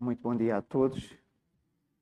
Muito 0.00 0.22
bom 0.22 0.34
dia 0.34 0.56
a 0.56 0.62
todos. 0.62 1.10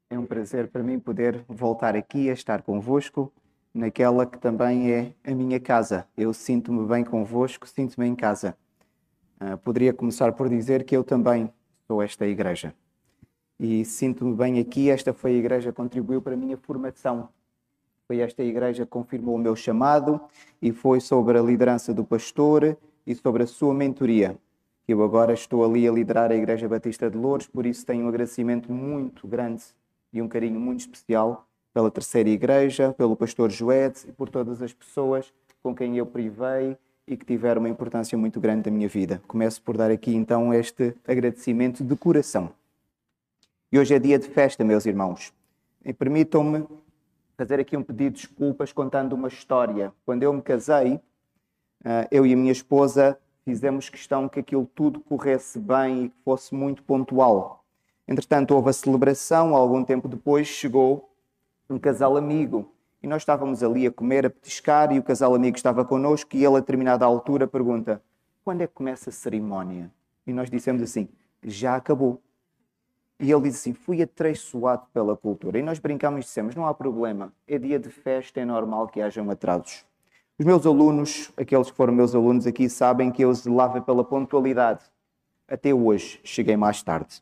É 0.08 0.16
um 0.16 0.24
prazer 0.24 0.68
para 0.68 0.84
mim 0.84 1.00
poder 1.00 1.44
voltar 1.48 1.96
aqui 1.96 2.30
a 2.30 2.32
estar 2.32 2.62
convosco 2.62 3.32
naquela 3.74 4.24
que 4.24 4.38
também 4.38 4.92
é 4.92 5.12
a 5.24 5.34
minha 5.34 5.58
casa. 5.58 6.06
Eu 6.16 6.32
sinto-me 6.32 6.86
bem 6.86 7.02
convosco, 7.02 7.66
sinto-me 7.66 8.06
em 8.06 8.14
casa. 8.14 8.56
Uh, 9.40 9.58
poderia 9.58 9.92
começar 9.92 10.32
por 10.34 10.48
dizer 10.48 10.84
que 10.84 10.96
eu 10.96 11.02
também 11.02 11.52
sou 11.88 12.00
esta 12.00 12.24
igreja. 12.24 12.72
E 13.58 13.84
sinto-me 13.84 14.32
bem 14.32 14.60
aqui. 14.60 14.88
Esta 14.88 15.12
foi 15.12 15.32
a 15.32 15.38
igreja 15.38 15.72
que 15.72 15.76
contribuiu 15.76 16.22
para 16.22 16.34
a 16.34 16.36
minha 16.36 16.56
formação. 16.56 17.28
Foi 18.06 18.20
esta 18.20 18.44
igreja 18.44 18.84
que 18.84 18.90
confirmou 18.92 19.34
o 19.34 19.38
meu 19.38 19.56
chamado 19.56 20.20
e 20.62 20.70
foi 20.70 21.00
sobre 21.00 21.36
a 21.36 21.42
liderança 21.42 21.92
do 21.92 22.04
pastor 22.04 22.78
e 23.04 23.12
sobre 23.16 23.42
a 23.42 23.46
sua 23.48 23.74
mentoria. 23.74 24.38
Eu 24.88 25.02
agora 25.02 25.34
estou 25.34 25.62
ali 25.62 25.86
a 25.86 25.92
liderar 25.92 26.32
a 26.32 26.34
Igreja 26.34 26.66
Batista 26.66 27.10
de 27.10 27.18
Louros, 27.18 27.46
por 27.46 27.66
isso 27.66 27.84
tenho 27.84 28.06
um 28.06 28.08
agradecimento 28.08 28.72
muito 28.72 29.28
grande 29.28 29.62
e 30.10 30.22
um 30.22 30.26
carinho 30.26 30.58
muito 30.58 30.80
especial 30.80 31.46
pela 31.74 31.90
terceira 31.90 32.30
igreja, 32.30 32.94
pelo 32.94 33.14
pastor 33.14 33.50
Joed 33.50 33.94
e 34.08 34.12
por 34.12 34.30
todas 34.30 34.62
as 34.62 34.72
pessoas 34.72 35.30
com 35.62 35.74
quem 35.74 35.98
eu 35.98 36.06
privei 36.06 36.74
e 37.06 37.18
que 37.18 37.26
tiveram 37.26 37.60
uma 37.60 37.68
importância 37.68 38.16
muito 38.16 38.40
grande 38.40 38.70
na 38.70 38.74
minha 38.74 38.88
vida. 38.88 39.20
Começo 39.28 39.60
por 39.60 39.76
dar 39.76 39.90
aqui 39.90 40.14
então 40.14 40.54
este 40.54 40.96
agradecimento 41.06 41.84
de 41.84 41.94
coração. 41.94 42.50
E 43.70 43.78
hoje 43.78 43.94
é 43.94 43.98
dia 43.98 44.18
de 44.18 44.26
festa, 44.26 44.64
meus 44.64 44.86
irmãos. 44.86 45.34
E 45.84 45.92
permitam-me 45.92 46.66
fazer 47.36 47.60
aqui 47.60 47.76
um 47.76 47.82
pedido 47.82 48.14
de 48.14 48.22
desculpas 48.22 48.72
contando 48.72 49.12
uma 49.12 49.28
história. 49.28 49.92
Quando 50.06 50.22
eu 50.22 50.32
me 50.32 50.40
casei, 50.40 50.98
eh, 51.84 52.08
eu 52.10 52.24
e 52.24 52.32
a 52.32 52.36
minha 52.36 52.52
esposa 52.52 53.18
fizemos 53.48 53.88
questão 53.88 54.28
que 54.28 54.40
aquilo 54.40 54.68
tudo 54.74 55.00
corresse 55.00 55.58
bem 55.58 56.04
e 56.04 56.08
que 56.10 56.16
fosse 56.22 56.54
muito 56.54 56.82
pontual. 56.82 57.64
Entretanto, 58.06 58.54
houve 58.54 58.68
a 58.68 58.72
celebração, 58.74 59.56
algum 59.56 59.82
tempo 59.82 60.06
depois 60.06 60.46
chegou 60.46 61.10
um 61.70 61.78
casal 61.78 62.18
amigo 62.18 62.70
e 63.02 63.06
nós 63.06 63.22
estávamos 63.22 63.62
ali 63.62 63.86
a 63.86 63.90
comer, 63.90 64.26
a 64.26 64.30
petiscar 64.30 64.92
e 64.92 64.98
o 64.98 65.02
casal 65.02 65.34
amigo 65.34 65.56
estava 65.56 65.82
connosco 65.82 66.36
e 66.36 66.44
ele, 66.44 66.56
a 66.56 66.60
determinada 66.60 67.06
altura, 67.06 67.46
pergunta 67.46 68.02
quando 68.44 68.60
é 68.60 68.66
que 68.66 68.74
começa 68.74 69.08
a 69.08 69.12
cerimónia? 69.12 69.90
E 70.26 70.32
nós 70.32 70.50
dissemos 70.50 70.82
assim, 70.82 71.08
já 71.42 71.76
acabou. 71.76 72.20
E 73.18 73.32
ele 73.32 73.44
disse 73.44 73.70
assim, 73.70 73.72
fui 73.72 74.02
atraiçoado 74.02 74.86
pela 74.92 75.16
cultura. 75.16 75.58
E 75.58 75.62
nós 75.62 75.78
brincámos 75.78 76.20
e 76.20 76.22
dissemos, 76.24 76.54
não 76.54 76.66
há 76.66 76.74
problema, 76.74 77.32
é 77.46 77.58
dia 77.58 77.78
de 77.78 77.88
festa, 77.88 78.40
é 78.40 78.44
normal 78.44 78.88
que 78.88 79.00
hajam 79.00 79.30
atrasos. 79.30 79.87
Os 80.40 80.46
meus 80.46 80.64
alunos, 80.64 81.32
aqueles 81.36 81.68
que 81.68 81.76
foram 81.76 81.92
meus 81.92 82.14
alunos 82.14 82.46
aqui, 82.46 82.68
sabem 82.68 83.10
que 83.10 83.24
eu 83.24 83.34
zelava 83.34 83.80
pela 83.80 84.04
pontualidade. 84.04 84.84
Até 85.48 85.74
hoje 85.74 86.20
cheguei 86.22 86.56
mais 86.56 86.80
tarde. 86.80 87.20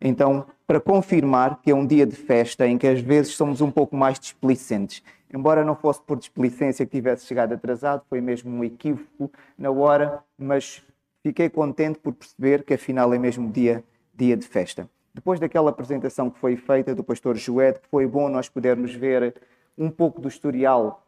Então, 0.00 0.46
para 0.66 0.80
confirmar 0.80 1.60
que 1.60 1.70
é 1.70 1.74
um 1.74 1.86
dia 1.86 2.06
de 2.06 2.16
festa 2.16 2.66
em 2.66 2.78
que 2.78 2.86
às 2.86 3.00
vezes 3.00 3.34
somos 3.34 3.60
um 3.60 3.70
pouco 3.70 3.94
mais 3.94 4.18
displicentes, 4.18 5.02
embora 5.30 5.62
não 5.62 5.76
fosse 5.76 6.00
por 6.00 6.16
displicência 6.16 6.86
que 6.86 6.92
tivesse 6.92 7.26
chegado 7.26 7.52
atrasado, 7.52 8.02
foi 8.08 8.22
mesmo 8.22 8.50
um 8.50 8.64
equívoco 8.64 9.30
na 9.58 9.70
hora, 9.70 10.24
mas 10.38 10.82
fiquei 11.22 11.50
contente 11.50 11.98
por 11.98 12.14
perceber 12.14 12.62
que 12.62 12.72
afinal 12.72 13.12
é 13.12 13.18
mesmo 13.18 13.52
dia, 13.52 13.84
dia 14.14 14.34
de 14.38 14.46
festa. 14.46 14.88
Depois 15.12 15.38
daquela 15.38 15.68
apresentação 15.68 16.30
que 16.30 16.38
foi 16.38 16.56
feita 16.56 16.94
do 16.94 17.04
pastor 17.04 17.36
Joed, 17.36 17.78
foi 17.90 18.06
bom 18.06 18.30
nós 18.30 18.48
podermos 18.48 18.94
ver 18.94 19.34
um 19.76 19.90
pouco 19.90 20.18
do 20.18 20.28
historial 20.28 21.04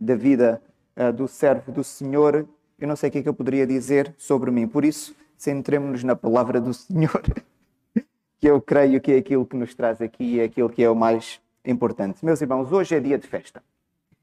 da 0.00 0.14
vida 0.14 0.62
uh, 0.96 1.12
do 1.12 1.28
servo 1.28 1.70
do 1.70 1.84
Senhor, 1.84 2.46
eu 2.78 2.88
não 2.88 2.96
sei 2.96 3.10
o 3.10 3.12
que 3.12 3.18
é 3.18 3.22
que 3.22 3.28
eu 3.28 3.34
poderia 3.34 3.66
dizer 3.66 4.14
sobre 4.16 4.50
mim. 4.50 4.66
Por 4.66 4.84
isso, 4.84 5.14
centremos-nos 5.36 6.02
na 6.02 6.16
palavra 6.16 6.60
do 6.60 6.72
Senhor. 6.72 7.22
que 8.40 8.46
eu 8.46 8.60
creio 8.60 9.00
que 9.00 9.12
é 9.12 9.18
aquilo 9.18 9.44
que 9.44 9.54
nos 9.54 9.74
traz 9.74 10.00
aqui 10.00 10.24
e 10.24 10.40
é 10.40 10.44
aquilo 10.44 10.70
que 10.70 10.82
é 10.82 10.88
o 10.88 10.96
mais 10.96 11.40
importante. 11.62 12.24
Meus 12.24 12.40
irmãos, 12.40 12.72
hoje 12.72 12.94
é 12.94 13.00
dia 13.00 13.18
de 13.18 13.26
festa. 13.26 13.62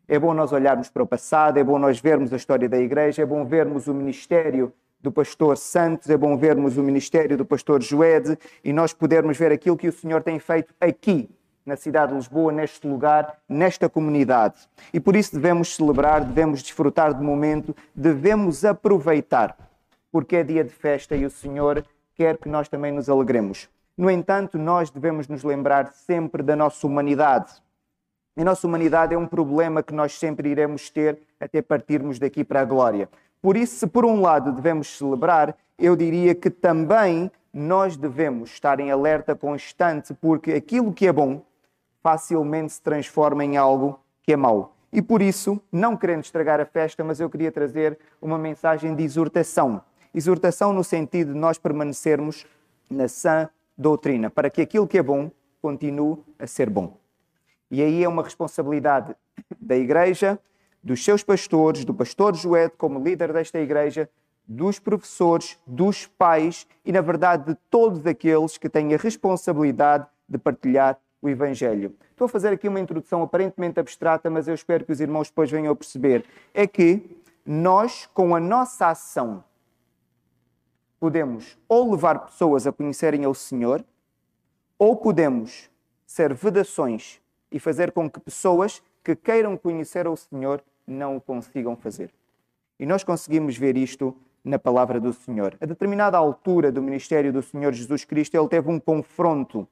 É 0.08 0.18
bom 0.18 0.34
nós 0.34 0.52
olharmos 0.52 0.90
para 0.90 1.04
o 1.04 1.08
passado, 1.08 1.58
é 1.58 1.64
bom 1.64 1.78
nós 1.78 2.00
vermos 2.00 2.34
a 2.34 2.36
história 2.36 2.68
da 2.68 2.80
igreja, 2.80 3.22
é 3.22 3.26
bom 3.26 3.46
vermos 3.46 3.88
o 3.88 3.94
ministério 3.94 4.74
do 5.00 5.12
pastor 5.12 5.56
Santos, 5.58 6.10
é 6.10 6.18
bom 6.18 6.36
vermos 6.36 6.78
o 6.78 6.84
ministério 6.84 7.38
do 7.38 7.46
pastor 7.46 7.84
Joede 7.84 8.38
e 8.64 8.74
nós 8.74 8.92
podermos 8.92 9.38
ver 9.38 9.52
aquilo 9.52 9.78
que 9.78 9.88
o 9.88 9.92
Senhor 9.92 10.24
tem 10.24 10.40
feito 10.40 10.74
aqui 10.82 11.30
na 11.68 11.76
cidade 11.76 12.14
de 12.14 12.18
Lisboa, 12.18 12.52
neste 12.52 12.88
lugar, 12.88 13.38
nesta 13.48 13.90
comunidade. 13.90 14.56
E 14.94 15.00
por 15.02 15.18
isso 15.18 15.36
devemos 15.36 15.76
celebrar, 15.76 16.24
devemos 16.24 16.64
desfrutar 16.64 17.14
do 17.14 17.22
momento, 17.22 17.76
devemos 17.94 18.64
aproveitar, 18.64 19.56
porque 20.10 20.38
é 20.38 20.44
dia 20.44 20.64
de 20.64 20.70
festa 20.70 21.14
e 21.14 21.26
o 21.26 21.30
Senhor 21.30 21.86
quer 22.16 22.38
que 22.38 22.48
nós 22.48 22.70
também 22.70 22.94
nos 22.94 23.10
alegremos. 23.10 23.68
No 23.98 24.10
entanto, 24.10 24.58
nós 24.58 24.90
devemos 24.90 25.28
nos 25.28 25.44
lembrar 25.44 25.92
sempre 25.92 26.42
da 26.42 26.56
nossa 26.56 26.88
humanidade. 26.88 27.52
A 28.38 28.44
nossa 28.44 28.66
humanidade 28.66 29.14
é 29.14 29.18
um 29.18 29.28
problema 29.28 29.84
que 29.84 29.94
nós 29.94 30.18
sempre 30.18 30.50
iremos 30.50 30.90
ter 30.90 31.20
até 31.40 31.62
partirmos 31.62 32.18
daqui 32.18 32.44
para 32.44 32.62
a 32.62 32.66
glória. 32.66 33.10
Por 33.42 33.58
isso, 33.58 33.76
se 33.76 33.88
por 33.88 34.06
um 34.06 34.22
lado 34.22 34.54
devemos 34.54 34.98
celebrar, 34.98 35.56
eu 35.78 35.96
diria 35.96 36.34
que 36.34 36.50
também 36.50 37.30
nós 37.54 37.98
devemos 37.98 38.52
estar 38.52 38.80
em 38.80 38.92
alerta 38.92 39.36
constante, 39.36 40.14
porque 40.14 40.54
aquilo 40.54 40.94
que 40.94 41.08
é 41.08 41.12
bom 41.12 41.42
facilmente 42.08 42.72
se 42.72 42.82
transforma 42.82 43.44
em 43.44 43.58
algo 43.58 44.00
que 44.24 44.32
é 44.32 44.38
mau. 44.38 44.78
E 44.94 45.02
por 45.02 45.22
isso, 45.22 45.60
não 45.70 45.98
querendo 45.98 46.24
estragar 46.24 46.58
a 46.58 46.66
festa, 46.66 47.04
mas 47.04 47.20
eu 47.20 47.30
queria 47.30 47.52
trazer 47.52 48.00
uma 48.22 48.38
mensagem 48.38 48.96
de 48.96 49.04
exortação. 49.04 49.82
Exortação 50.16 50.72
no 50.72 50.86
sentido 50.86 51.34
de 51.34 51.38
nós 51.38 51.58
permanecermos 51.58 52.46
na 52.90 53.10
sã 53.10 53.50
doutrina, 53.78 54.30
para 54.30 54.50
que 54.50 54.62
aquilo 54.62 54.88
que 54.88 54.98
é 54.98 55.04
bom 55.04 55.30
continue 55.62 56.18
a 56.40 56.48
ser 56.48 56.70
bom. 56.70 56.96
E 57.70 57.84
aí 57.84 58.02
é 58.02 58.08
uma 58.08 58.24
responsabilidade 58.24 59.14
da 59.60 59.76
Igreja, 59.76 60.40
dos 60.82 61.04
seus 61.04 61.22
pastores, 61.26 61.84
do 61.84 61.94
pastor 61.94 62.36
Joed 62.36 62.72
como 62.78 63.04
líder 63.04 63.34
desta 63.34 63.60
Igreja, 63.60 64.10
dos 64.48 64.80
professores, 64.80 65.60
dos 65.68 66.06
pais 66.06 66.66
e, 66.86 66.92
na 66.94 67.02
verdade, 67.02 67.48
de 67.48 67.60
todos 67.70 68.08
aqueles 68.08 68.58
que 68.58 68.70
têm 68.70 68.94
a 68.94 68.98
responsabilidade 68.98 70.08
de 70.30 70.38
partilhar 70.38 70.98
o 71.22 71.30
Evangelho. 71.30 71.96
Estou 72.12 72.26
a 72.26 72.30
fazer 72.30 72.50
aqui 72.50 72.68
uma 72.68 72.80
introdução 72.80 73.22
aparentemente 73.24 73.80
abstrata, 73.80 74.30
mas 74.30 74.48
eu 74.48 74.54
espero 74.54 74.86
que 74.86 74.92
os 74.92 75.00
irmãos 75.00 75.30
depois 75.30 75.50
venham 75.50 75.72
a 75.72 75.76
perceber. 75.76 76.26
É 76.54 76.68
que 76.68 77.04
nós, 77.46 78.08
com 78.14 78.36
a 78.36 78.40
nossa 78.40 78.88
ação, 78.88 79.44
podemos 81.00 81.58
ou 81.68 81.92
levar 81.92 82.20
pessoas 82.26 82.68
a 82.68 82.72
conhecerem 82.72 83.24
ao 83.24 83.34
Senhor, 83.34 83.84
ou 84.78 84.96
podemos 84.96 85.70
ser 86.06 86.34
vedações 86.34 87.20
e 87.52 87.60
fazer 87.60 87.92
com 87.92 88.10
que 88.10 88.20
pessoas 88.20 88.82
que 89.04 89.16
queiram 89.16 89.58
conhecer 89.58 90.06
ao 90.06 90.16
Senhor 90.16 90.64
não 90.86 91.18
o 91.18 91.22
consigam 91.22 91.76
fazer. 91.76 92.12
E 92.80 92.86
nós 92.86 93.04
conseguimos 93.04 93.58
ver 93.58 93.76
isto 93.76 94.16
na 94.44 94.60
palavra 94.60 95.00
do 95.00 95.12
Senhor. 95.12 95.58
A 95.60 95.66
determinada 95.66 96.18
altura 96.18 96.72
do 96.72 96.82
ministério 96.82 97.34
do 97.34 97.42
Senhor 97.42 97.74
Jesus 97.74 98.06
Cristo, 98.06 98.36
ele 98.36 98.48
teve 98.48 98.70
um 98.70 98.80
confronto 98.80 99.68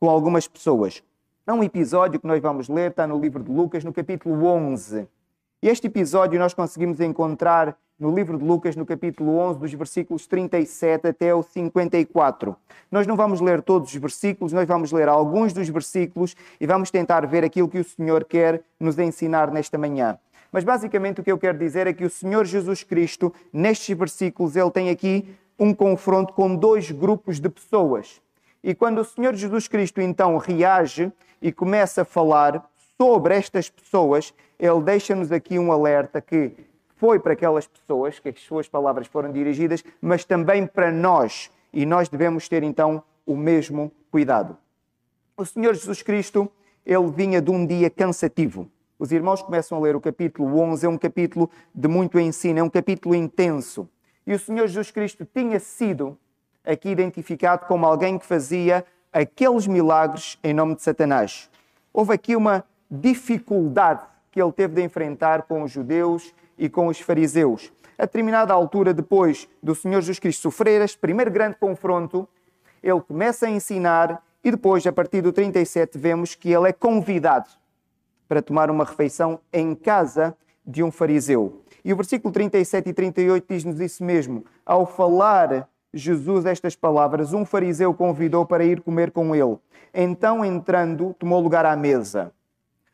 com 0.00 0.08
algumas 0.08 0.48
pessoas. 0.48 1.02
Há 1.46 1.52
um 1.52 1.62
episódio 1.62 2.18
que 2.18 2.26
nós 2.26 2.40
vamos 2.40 2.70
ler, 2.70 2.90
está 2.90 3.06
no 3.06 3.20
livro 3.20 3.42
de 3.42 3.52
Lucas, 3.52 3.84
no 3.84 3.92
capítulo 3.92 4.46
11. 4.46 5.06
E 5.62 5.68
este 5.68 5.88
episódio 5.88 6.40
nós 6.40 6.54
conseguimos 6.54 7.00
encontrar 7.00 7.76
no 7.98 8.14
livro 8.14 8.38
de 8.38 8.44
Lucas, 8.44 8.74
no 8.74 8.86
capítulo 8.86 9.36
11, 9.36 9.58
dos 9.58 9.74
versículos 9.74 10.26
37 10.26 11.08
até 11.08 11.34
o 11.34 11.42
54. 11.42 12.56
Nós 12.90 13.06
não 13.06 13.14
vamos 13.14 13.42
ler 13.42 13.60
todos 13.60 13.90
os 13.90 13.96
versículos, 13.96 14.54
nós 14.54 14.66
vamos 14.66 14.90
ler 14.90 15.06
alguns 15.06 15.52
dos 15.52 15.68
versículos 15.68 16.34
e 16.58 16.66
vamos 16.66 16.90
tentar 16.90 17.26
ver 17.26 17.44
aquilo 17.44 17.68
que 17.68 17.78
o 17.78 17.84
Senhor 17.84 18.24
quer 18.24 18.62
nos 18.80 18.98
ensinar 18.98 19.50
nesta 19.50 19.76
manhã. 19.76 20.18
Mas 20.50 20.64
basicamente 20.64 21.20
o 21.20 21.24
que 21.24 21.30
eu 21.30 21.36
quero 21.36 21.58
dizer 21.58 21.86
é 21.86 21.92
que 21.92 22.06
o 22.06 22.10
Senhor 22.10 22.46
Jesus 22.46 22.82
Cristo, 22.82 23.34
nestes 23.52 23.94
versículos, 23.94 24.56
ele 24.56 24.70
tem 24.70 24.88
aqui 24.88 25.28
um 25.58 25.74
confronto 25.74 26.32
com 26.32 26.56
dois 26.56 26.90
grupos 26.90 27.38
de 27.38 27.50
pessoas. 27.50 28.22
E 28.62 28.74
quando 28.74 28.98
o 28.98 29.04
Senhor 29.04 29.34
Jesus 29.34 29.66
Cristo 29.66 30.00
então 30.00 30.36
reage 30.36 31.10
e 31.40 31.50
começa 31.50 32.02
a 32.02 32.04
falar 32.04 32.70
sobre 32.96 33.34
estas 33.34 33.70
pessoas, 33.70 34.34
ele 34.58 34.82
deixa-nos 34.82 35.32
aqui 35.32 35.58
um 35.58 35.72
alerta 35.72 36.20
que 36.20 36.52
foi 36.96 37.18
para 37.18 37.32
aquelas 37.32 37.66
pessoas, 37.66 38.18
que 38.18 38.28
as 38.28 38.40
suas 38.40 38.68
palavras 38.68 39.06
foram 39.06 39.32
dirigidas, 39.32 39.82
mas 40.02 40.24
também 40.24 40.66
para 40.66 40.92
nós. 40.92 41.50
E 41.72 41.86
nós 41.86 42.10
devemos 42.10 42.46
ter 42.46 42.62
então 42.62 43.02
o 43.24 43.34
mesmo 43.34 43.90
cuidado. 44.10 44.58
O 45.34 45.46
Senhor 45.46 45.74
Jesus 45.74 46.02
Cristo, 46.02 46.50
ele 46.84 47.10
vinha 47.10 47.40
de 47.40 47.50
um 47.50 47.64
dia 47.64 47.88
cansativo. 47.88 48.70
Os 48.98 49.10
irmãos 49.12 49.40
começam 49.40 49.78
a 49.78 49.80
ler 49.80 49.96
o 49.96 50.00
capítulo 50.00 50.60
11, 50.60 50.84
é 50.84 50.88
um 50.90 50.98
capítulo 50.98 51.50
de 51.74 51.88
muito 51.88 52.20
ensino, 52.20 52.58
é 52.58 52.62
um 52.62 52.68
capítulo 52.68 53.14
intenso. 53.14 53.88
E 54.26 54.34
o 54.34 54.38
Senhor 54.38 54.66
Jesus 54.66 54.90
Cristo 54.90 55.24
tinha 55.24 55.58
sido 55.58 56.18
aqui 56.64 56.90
identificado 56.90 57.66
como 57.66 57.86
alguém 57.86 58.18
que 58.18 58.26
fazia 58.26 58.84
aqueles 59.12 59.66
milagres 59.66 60.38
em 60.42 60.54
nome 60.54 60.74
de 60.74 60.82
Satanás. 60.82 61.50
Houve 61.92 62.14
aqui 62.14 62.36
uma 62.36 62.64
dificuldade 62.90 64.02
que 64.30 64.40
ele 64.40 64.52
teve 64.52 64.74
de 64.74 64.82
enfrentar 64.82 65.42
com 65.42 65.62
os 65.62 65.70
judeus 65.70 66.34
e 66.56 66.68
com 66.68 66.86
os 66.86 67.00
fariseus. 67.00 67.72
A 67.98 68.04
determinada 68.04 68.52
altura, 68.52 68.94
depois 68.94 69.48
do 69.62 69.74
Senhor 69.74 70.00
Jesus 70.00 70.18
Cristo 70.18 70.42
sofrer 70.42 70.80
este 70.80 70.98
primeiro 70.98 71.30
grande 71.30 71.56
confronto, 71.56 72.28
ele 72.82 73.00
começa 73.00 73.46
a 73.46 73.50
ensinar 73.50 74.22
e 74.42 74.50
depois, 74.50 74.86
a 74.86 74.92
partir 74.92 75.20
do 75.20 75.32
37, 75.32 75.98
vemos 75.98 76.34
que 76.34 76.50
ele 76.50 76.68
é 76.68 76.72
convidado 76.72 77.48
para 78.26 78.40
tomar 78.40 78.70
uma 78.70 78.84
refeição 78.84 79.40
em 79.52 79.74
casa 79.74 80.34
de 80.64 80.82
um 80.82 80.90
fariseu. 80.90 81.62
E 81.84 81.92
o 81.92 81.96
versículo 81.96 82.32
37 82.32 82.88
e 82.88 82.92
38 82.92 83.46
diz-nos 83.48 83.80
isso 83.80 84.04
mesmo. 84.04 84.44
Ao 84.64 84.86
falar 84.86 85.68
Jesus 85.92 86.46
estas 86.46 86.76
palavras, 86.76 87.32
um 87.32 87.44
fariseu 87.44 87.92
convidou 87.92 88.46
para 88.46 88.64
ir 88.64 88.80
comer 88.80 89.10
com 89.10 89.34
ele. 89.34 89.58
Então, 89.92 90.44
entrando, 90.44 91.14
tomou 91.18 91.40
lugar 91.40 91.66
à 91.66 91.74
mesa. 91.74 92.32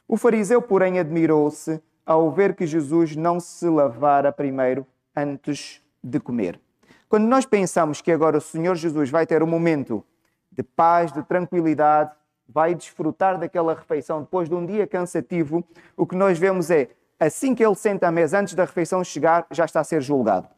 O 0.09 0.17
fariseu, 0.17 0.63
porém, 0.63 0.99
admirou-se 0.99 1.83
ao 2.07 2.31
ver 2.31 2.55
que 2.55 2.67
Jesus 2.67 3.17
não 3.17 3.39
se 3.41 3.69
lavara 3.69 4.33
primeiro 4.33 4.87
antes 5.15 5.83
de 6.03 6.21
comer. 6.21 6.61
Quando 7.09 7.27
nós 7.27 7.45
pensamos 7.45 8.01
que 8.01 8.13
agora 8.13 8.39
o 8.39 8.41
Senhor 8.41 8.75
Jesus 8.77 9.11
vai 9.11 9.27
ter 9.27 9.43
um 9.43 9.47
momento 9.47 10.05
de 10.51 10.63
paz, 10.63 11.13
de 11.13 11.23
tranquilidade, 11.23 12.13
vai 12.49 12.75
desfrutar 12.75 13.39
daquela 13.39 13.75
refeição 13.75 14.21
depois 14.21 14.49
de 14.49 14.55
um 14.55 14.65
dia 14.65 14.87
cansativo, 14.87 15.65
o 15.97 16.07
que 16.07 16.17
nós 16.17 16.39
vemos 16.39 16.71
é, 16.71 16.89
assim 17.19 17.55
que 17.55 17.65
ele 17.65 17.75
senta 17.75 18.09
à 18.09 18.13
mesa, 18.13 18.39
antes 18.39 18.55
da 18.55 18.65
refeição 18.65 19.03
chegar, 19.05 19.47
já 19.51 19.65
está 19.65 19.81
a 19.81 19.85
ser 19.85 20.01
julgado. 20.01 20.49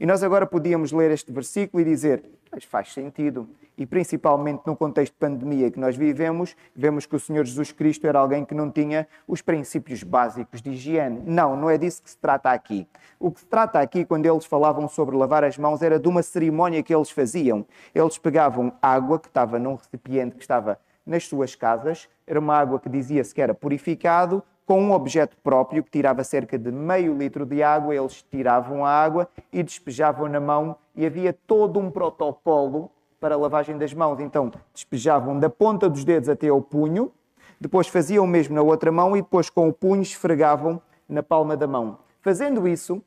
E 0.00 0.06
nós 0.06 0.22
agora 0.22 0.46
podíamos 0.46 0.92
ler 0.92 1.10
este 1.10 1.32
versículo 1.32 1.80
e 1.80 1.84
dizer, 1.84 2.22
mas 2.52 2.62
faz 2.62 2.92
sentido. 2.92 3.48
E 3.76 3.84
principalmente 3.84 4.62
no 4.64 4.76
contexto 4.76 5.12
de 5.12 5.18
pandemia 5.18 5.72
que 5.72 5.80
nós 5.80 5.96
vivemos, 5.96 6.56
vemos 6.74 7.04
que 7.04 7.16
o 7.16 7.20
Senhor 7.20 7.44
Jesus 7.44 7.72
Cristo 7.72 8.06
era 8.06 8.20
alguém 8.20 8.44
que 8.44 8.54
não 8.54 8.70
tinha 8.70 9.08
os 9.26 9.42
princípios 9.42 10.04
básicos 10.04 10.62
de 10.62 10.70
higiene. 10.70 11.20
Não, 11.26 11.56
não 11.56 11.68
é 11.68 11.76
disso 11.76 12.02
que 12.02 12.10
se 12.10 12.16
trata 12.16 12.50
aqui. 12.50 12.86
O 13.18 13.32
que 13.32 13.40
se 13.40 13.46
trata 13.46 13.80
aqui, 13.80 14.04
quando 14.04 14.26
eles 14.26 14.44
falavam 14.44 14.88
sobre 14.88 15.16
lavar 15.16 15.42
as 15.42 15.58
mãos, 15.58 15.82
era 15.82 15.98
de 15.98 16.06
uma 16.06 16.22
cerimónia 16.22 16.80
que 16.80 16.94
eles 16.94 17.10
faziam. 17.10 17.66
Eles 17.92 18.18
pegavam 18.18 18.72
água 18.80 19.18
que 19.18 19.26
estava 19.26 19.58
num 19.58 19.74
recipiente 19.74 20.36
que 20.36 20.42
estava 20.42 20.78
nas 21.04 21.26
suas 21.26 21.54
casas, 21.54 22.08
era 22.26 22.38
uma 22.38 22.54
água 22.54 22.78
que 22.78 22.88
dizia-se 22.88 23.34
que 23.34 23.40
era 23.40 23.54
purificado, 23.54 24.44
com 24.68 24.82
um 24.82 24.92
objeto 24.92 25.34
próprio 25.42 25.82
que 25.82 25.90
tirava 25.90 26.22
cerca 26.22 26.58
de 26.58 26.70
meio 26.70 27.16
litro 27.16 27.46
de 27.46 27.62
água, 27.62 27.96
eles 27.96 28.22
tiravam 28.30 28.84
a 28.84 28.90
água 28.90 29.26
e 29.50 29.62
despejavam 29.62 30.28
na 30.28 30.38
mão 30.38 30.76
e 30.94 31.06
havia 31.06 31.32
todo 31.32 31.80
um 31.80 31.90
protocolo 31.90 32.90
para 33.18 33.34
a 33.34 33.38
lavagem 33.38 33.78
das 33.78 33.94
mãos. 33.94 34.20
Então, 34.20 34.52
despejavam 34.74 35.40
da 35.40 35.48
ponta 35.48 35.88
dos 35.88 36.04
dedos 36.04 36.28
até 36.28 36.48
ao 36.48 36.60
punho, 36.60 37.10
depois 37.58 37.88
faziam 37.88 38.26
o 38.26 38.28
mesmo 38.28 38.54
na 38.54 38.60
outra 38.60 38.92
mão 38.92 39.16
e 39.16 39.22
depois 39.22 39.48
com 39.48 39.70
o 39.70 39.72
punho 39.72 40.02
esfregavam 40.02 40.82
na 41.08 41.22
palma 41.22 41.56
da 41.56 41.66
mão. 41.66 42.00
Fazendo 42.20 42.68
isso, 42.68 43.02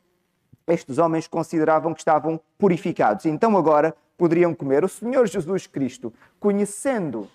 estes 0.66 0.98
homens 0.98 1.28
consideravam 1.28 1.94
que 1.94 2.00
estavam 2.00 2.42
purificados. 2.58 3.28
Então 3.28 3.56
agora 3.56 3.96
poderiam 4.18 4.56
comer. 4.56 4.84
O 4.84 4.90
Senhor 4.90 5.28
Jesus 5.28 5.68
Cristo, 5.68 6.12
conhecendo 6.40 7.28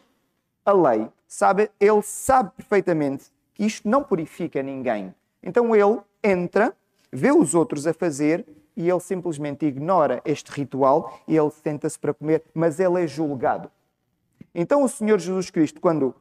a 0.65 0.73
lei, 0.73 1.09
sabe, 1.29 1.71
ele 1.79 2.03
sabe 2.03 2.51
perfeitamente 2.57 3.36
que 3.57 3.65
isto 3.65 3.89
não 3.89 4.05
purifica 4.05 4.63
ninguém. 4.63 5.15
Então 5.43 5.75
ele 5.75 5.99
entra, 6.23 6.77
vê 7.11 7.33
os 7.33 7.55
outros 7.55 7.87
a 7.87 7.95
fazer 7.95 8.47
e 8.77 8.89
ele 8.89 9.01
simplesmente 9.01 9.65
ignora 9.65 10.21
este 10.27 10.53
ritual 10.53 11.19
e 11.27 11.35
ele 11.35 11.51
senta-se 11.51 11.99
para 11.99 12.13
comer, 12.13 12.45
mas 12.53 12.79
ele 12.79 13.03
é 13.03 13.07
julgado. 13.07 13.71
Então 14.55 14.83
o 14.83 14.89
Senhor 14.89 15.19
Jesus 15.19 15.49
Cristo, 15.49 15.81
quando 15.81 16.15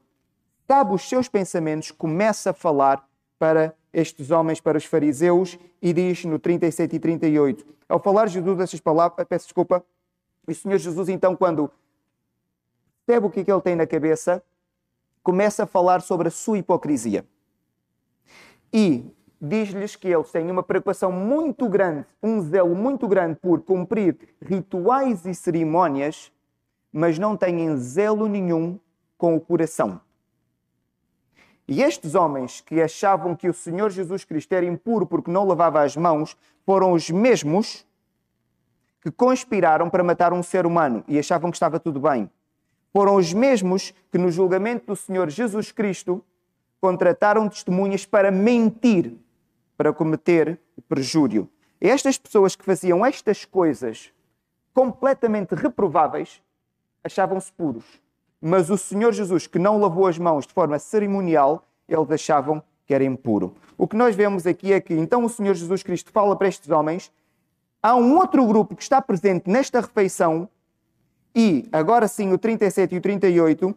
sabe 0.65 0.93
os 0.93 1.07
seus 1.07 1.27
pensamentos, 1.27 1.91
começa 1.91 2.51
a 2.51 2.53
falar 2.53 3.05
para 3.37 3.75
estes 3.91 4.31
homens, 4.31 4.61
para 4.61 4.77
os 4.77 4.85
fariseus, 4.85 5.59
e 5.81 5.91
diz 5.91 6.23
no 6.23 6.39
37 6.39 6.95
e 6.95 6.99
38, 6.99 7.65
ao 7.89 7.99
falar 7.99 8.27
Jesus 8.27 8.59
essas 8.61 8.79
palavras, 8.79 9.27
peço 9.27 9.45
desculpa, 9.45 9.85
o 10.47 10.53
Senhor 10.53 10.77
Jesus 10.77 11.09
então, 11.09 11.35
quando 11.35 11.69
percebe 13.05 13.25
o 13.27 13.29
que, 13.29 13.41
é 13.41 13.43
que 13.43 13.51
ele 13.51 13.61
tem 13.61 13.75
na 13.75 13.85
cabeça, 13.85 14.41
começa 15.25 15.63
a 15.63 15.66
falar 15.66 16.04
sobre 16.04 16.27
a 16.27 16.31
sua 16.31 16.60
hipocrisia. 16.60 17.25
E 18.72 19.12
diz-lhes 19.42 19.95
que 19.95 20.07
eles 20.07 20.31
têm 20.31 20.51
uma 20.51 20.62
preocupação 20.62 21.12
muito 21.12 21.68
grande, 21.68 22.06
um 22.22 22.39
zelo 22.42 22.75
muito 22.75 23.07
grande 23.07 23.36
por 23.42 23.60
cumprir 23.62 24.16
rituais 24.39 25.25
e 25.25 25.33
cerimónias, 25.33 26.31
mas 26.94 27.18
não 27.18 27.36
têm 27.36 27.75
zelo 27.75 28.27
nenhum 28.27 28.80
com 29.18 29.36
o 29.36 29.42
coração. 29.42 30.00
E 31.68 31.81
estes 31.81 32.13
homens 32.13 32.62
que 32.62 32.80
achavam 32.80 33.36
que 33.36 33.50
o 33.50 33.54
Senhor 33.54 33.89
Jesus 33.89 34.24
Cristo 34.24 34.54
era 34.54 34.68
impuro 34.68 35.07
porque 35.07 35.31
não 35.31 35.44
lavava 35.44 35.81
as 35.81 35.98
mãos, 35.98 36.38
foram 36.63 36.92
os 36.92 37.10
mesmos 37.10 37.83
que 39.01 39.10
conspiraram 39.10 39.89
para 39.89 40.04
matar 40.04 40.33
um 40.33 40.44
ser 40.44 40.68
humano 40.68 41.04
e 41.07 41.18
achavam 41.18 41.50
que 41.50 41.57
estava 41.57 41.80
tudo 41.80 42.00
bem 42.00 42.30
foram 42.95 43.18
os 43.18 43.33
mesmos 43.33 43.94
que, 44.09 44.18
no 44.18 44.31
julgamento 44.31 44.86
do 44.86 44.95
Senhor 44.95 45.30
Jesus 45.30 45.69
Cristo, 45.69 46.24
contrataram 46.80 47.50
testemunhas 47.50 48.06
para 48.06 48.31
mentir, 48.31 49.18
para 49.75 49.92
cometer 49.92 50.57
perjúrio. 50.88 51.50
Estas 51.81 52.18
pessoas 52.18 52.56
que 52.56 52.63
faziam 52.63 53.06
estas 53.06 53.44
coisas 53.44 54.13
completamente 54.74 55.56
reprováveis 55.56 56.42
achavam-se 57.03 57.51
puros. 57.51 57.83
Mas 58.42 58.69
o 58.69 58.77
Senhor 58.77 59.12
Jesus, 59.12 59.45
que 59.45 59.59
não 59.59 59.77
lavou 59.77 60.07
as 60.07 60.18
mãos 60.18 60.47
de 60.47 60.53
forma 60.53 60.80
cerimonial, 60.80 61.68
eles 61.89 62.09
achavam 62.09 62.63
que 62.86 62.94
era 62.94 63.03
impuro. 63.03 63.56
O 63.77 63.89
que 63.89 63.97
nós 63.97 64.15
vemos 64.15 64.47
aqui 64.47 64.71
é 64.71 64.80
que 64.80 64.94
então 64.94 65.25
o 65.25 65.30
Senhor 65.30 65.53
Jesus 65.53 65.83
Cristo 65.83 66.13
fala 66.13 66.33
para 66.33 66.47
estes 66.47 66.69
homens. 66.69 67.12
Há 67.83 67.94
um 67.94 68.15
outro 68.15 68.47
grupo 68.47 68.74
que 68.74 68.83
está 68.83 69.01
presente 69.01 69.50
nesta 69.50 69.81
refeição 69.81 70.47
e 71.35 71.67
agora 71.71 72.07
sim, 72.07 72.31
o 72.31 72.37
37 72.37 72.95
e 72.95 72.97
o 72.97 73.01
38, 73.01 73.75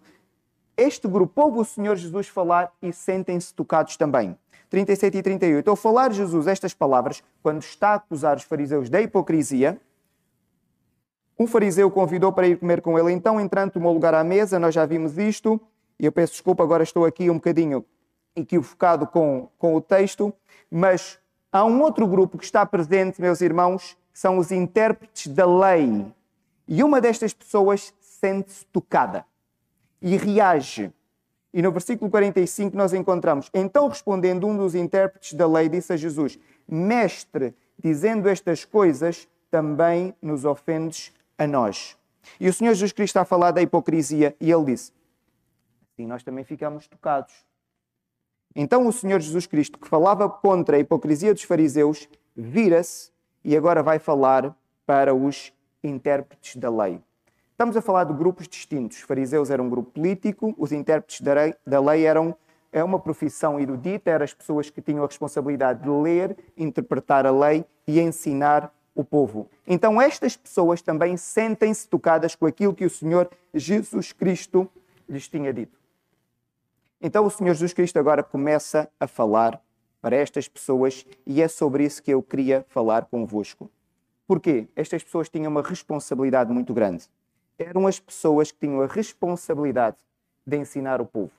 este 0.76 1.08
grupo 1.08 1.42
ouve 1.42 1.58
o 1.58 1.64
Senhor 1.64 1.96
Jesus 1.96 2.28
falar 2.28 2.72
e 2.80 2.92
sentem-se 2.92 3.52
tocados 3.52 3.96
também. 3.96 4.38
37 4.70 5.18
e 5.18 5.22
38. 5.22 5.68
Ao 5.68 5.74
falar 5.74 6.12
Jesus 6.12 6.46
estas 6.46 6.72
palavras, 6.72 7.22
quando 7.42 7.62
está 7.62 7.90
a 7.90 7.94
acusar 7.94 8.36
os 8.36 8.44
fariseus 8.44 8.88
da 8.88 9.00
hipocrisia, 9.00 9.80
um 11.38 11.46
fariseu 11.46 11.90
convidou 11.90 12.32
para 12.32 12.46
ir 12.48 12.58
comer 12.58 12.80
com 12.80 12.98
ele. 12.98 13.12
Então, 13.12 13.40
entrando, 13.40 13.72
tomou 13.72 13.92
lugar 13.92 14.14
à 14.14 14.22
mesa. 14.22 14.58
Nós 14.58 14.74
já 14.74 14.84
vimos 14.84 15.16
isto. 15.16 15.60
E 15.98 16.04
eu 16.04 16.12
peço 16.12 16.34
desculpa, 16.34 16.62
agora 16.62 16.82
estou 16.82 17.04
aqui 17.04 17.30
um 17.30 17.34
bocadinho 17.34 17.84
equivocado 18.36 19.06
com, 19.06 19.48
com 19.58 19.74
o 19.74 19.80
texto. 19.80 20.32
Mas 20.70 21.18
há 21.52 21.64
um 21.64 21.80
outro 21.80 22.06
grupo 22.06 22.36
que 22.38 22.44
está 22.44 22.66
presente, 22.66 23.20
meus 23.20 23.40
irmãos, 23.40 23.96
são 24.12 24.38
os 24.38 24.50
intérpretes 24.50 25.28
da 25.28 25.46
lei. 25.46 26.06
E 26.68 26.84
uma 26.84 27.00
destas 27.00 27.32
pessoas 27.32 27.94
sente-se 27.98 28.66
tocada 28.66 29.24
e 30.02 30.16
reage. 30.16 30.92
E 31.52 31.62
no 31.62 31.72
versículo 31.72 32.10
45 32.10 32.76
nós 32.76 32.92
encontramos: 32.92 33.50
Então 33.54 33.88
respondendo 33.88 34.46
um 34.46 34.54
dos 34.54 34.74
intérpretes 34.74 35.32
da 35.32 35.46
lei, 35.48 35.68
disse 35.68 35.94
a 35.94 35.96
Jesus: 35.96 36.38
Mestre, 36.68 37.54
dizendo 37.78 38.28
estas 38.28 38.66
coisas, 38.66 39.26
também 39.50 40.14
nos 40.20 40.44
ofendes 40.44 41.12
a 41.38 41.46
nós. 41.46 41.96
E 42.38 42.48
o 42.48 42.52
Senhor 42.52 42.74
Jesus 42.74 42.92
Cristo 42.92 43.12
está 43.12 43.22
a 43.22 43.24
falar 43.24 43.50
da 43.52 43.62
hipocrisia 43.62 44.36
e 44.38 44.52
ele 44.52 44.66
disse: 44.66 44.92
Assim 45.94 46.06
nós 46.06 46.22
também 46.22 46.44
ficamos 46.44 46.86
tocados. 46.86 47.32
Então 48.54 48.86
o 48.86 48.92
Senhor 48.92 49.20
Jesus 49.20 49.46
Cristo, 49.46 49.78
que 49.78 49.88
falava 49.88 50.28
contra 50.28 50.76
a 50.76 50.80
hipocrisia 50.80 51.32
dos 51.32 51.44
fariseus, 51.44 52.08
vira-se 52.36 53.10
e 53.42 53.56
agora 53.56 53.82
vai 53.82 53.98
falar 53.98 54.54
para 54.84 55.14
os 55.14 55.52
intérpretes 55.82 56.56
da 56.56 56.70
lei. 56.70 57.00
Estamos 57.52 57.76
a 57.76 57.82
falar 57.82 58.04
de 58.04 58.12
grupos 58.12 58.46
distintos. 58.46 58.98
Os 58.98 59.02
fariseus 59.02 59.50
eram 59.50 59.66
um 59.66 59.68
grupo 59.68 59.90
político, 59.92 60.54
os 60.56 60.72
intérpretes 60.72 61.20
da 61.20 61.80
lei 61.80 62.04
eram 62.04 62.36
é 62.72 62.84
uma 62.84 62.98
profissão 62.98 63.58
erudita, 63.58 64.10
eram 64.10 64.24
as 64.24 64.34
pessoas 64.34 64.70
que 64.70 64.82
tinham 64.82 65.02
a 65.02 65.06
responsabilidade 65.06 65.82
de 65.82 65.88
ler, 65.88 66.36
interpretar 66.56 67.26
a 67.26 67.30
lei 67.30 67.64
e 67.86 67.98
ensinar 67.98 68.72
o 68.94 69.02
povo. 69.04 69.48
Então, 69.66 70.00
estas 70.00 70.36
pessoas 70.36 70.82
também 70.82 71.16
sentem-se 71.16 71.88
tocadas 71.88 72.34
com 72.34 72.46
aquilo 72.46 72.74
que 72.74 72.84
o 72.84 72.90
Senhor 72.90 73.30
Jesus 73.54 74.12
Cristo 74.12 74.68
lhes 75.08 75.28
tinha 75.28 75.52
dito. 75.52 75.78
Então, 77.00 77.24
o 77.24 77.30
Senhor 77.30 77.54
Jesus 77.54 77.72
Cristo 77.72 77.98
agora 77.98 78.22
começa 78.22 78.90
a 78.98 79.06
falar 79.06 79.62
para 80.00 80.16
estas 80.16 80.48
pessoas 80.48 81.06
e 81.24 81.40
é 81.40 81.48
sobre 81.48 81.84
isso 81.84 82.02
que 82.02 82.12
eu 82.12 82.22
queria 82.22 82.66
falar 82.68 83.06
convosco. 83.06 83.70
Porquê? 84.28 84.68
Estas 84.76 85.02
pessoas 85.02 85.30
tinham 85.30 85.50
uma 85.50 85.62
responsabilidade 85.62 86.52
muito 86.52 86.74
grande. 86.74 87.08
Eram 87.58 87.86
as 87.86 87.98
pessoas 87.98 88.52
que 88.52 88.58
tinham 88.58 88.82
a 88.82 88.86
responsabilidade 88.86 89.96
de 90.46 90.58
ensinar 90.58 91.00
o 91.00 91.06
povo. 91.06 91.32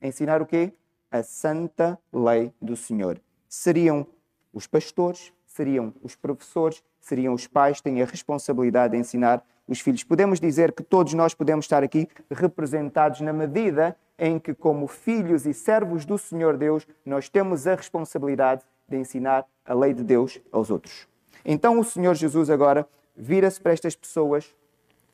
Ensinar 0.00 0.40
o 0.40 0.46
quê? 0.46 0.72
A 1.10 1.22
santa 1.22 1.98
lei 2.10 2.54
do 2.60 2.74
Senhor. 2.74 3.20
Seriam 3.46 4.06
os 4.50 4.66
pastores, 4.66 5.30
seriam 5.44 5.92
os 6.02 6.16
professores, 6.16 6.82
seriam 7.02 7.34
os 7.34 7.46
pais, 7.46 7.82
têm 7.82 8.00
a 8.00 8.06
responsabilidade 8.06 8.94
de 8.94 8.98
ensinar 8.98 9.44
os 9.68 9.78
filhos. 9.80 10.02
Podemos 10.02 10.40
dizer 10.40 10.72
que 10.72 10.82
todos 10.82 11.12
nós 11.12 11.34
podemos 11.34 11.66
estar 11.66 11.84
aqui 11.84 12.08
representados 12.30 13.20
na 13.20 13.32
medida 13.32 13.94
em 14.18 14.38
que, 14.38 14.54
como 14.54 14.86
filhos 14.86 15.44
e 15.44 15.52
servos 15.52 16.06
do 16.06 16.16
Senhor 16.16 16.56
Deus, 16.56 16.86
nós 17.04 17.28
temos 17.28 17.66
a 17.66 17.74
responsabilidade 17.74 18.62
de 18.88 18.96
ensinar 18.96 19.46
a 19.66 19.74
lei 19.74 19.92
de 19.92 20.02
Deus 20.02 20.40
aos 20.50 20.70
outros. 20.70 21.09
Então 21.44 21.78
o 21.78 21.84
Senhor 21.84 22.14
Jesus 22.14 22.50
agora 22.50 22.86
vira-se 23.16 23.60
para 23.60 23.72
estas 23.72 23.94
pessoas 23.94 24.54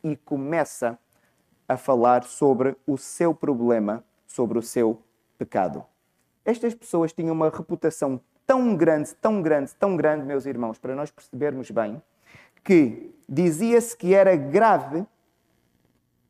e 0.02 0.16
começa 0.16 0.99
a 1.68 1.76
falar 1.76 2.25
sobre 2.25 2.76
o 2.87 2.97
seu 2.97 3.35
problema, 3.35 4.04
sobre 4.26 4.59
o 4.59 4.62
seu 4.62 5.02
pecado. 5.37 5.85
Estas 6.45 6.75
pessoas 6.75 7.12
tinham 7.12 7.35
uma 7.35 7.50
reputação 7.50 8.21
tão 8.47 8.76
grande, 8.76 9.14
tão 9.16 9.42
grande, 9.42 9.75
tão 9.75 9.97
grande, 9.97 10.25
meus 10.25 10.47
irmãos, 10.47 10.78
para 10.78 10.95
nós 10.95 11.11
percebermos 11.11 11.71
bem, 11.71 12.00
que 12.62 13.12
dizia-se 13.28 13.97
que 13.97 14.14
era 14.14 14.37
grave 14.37 15.04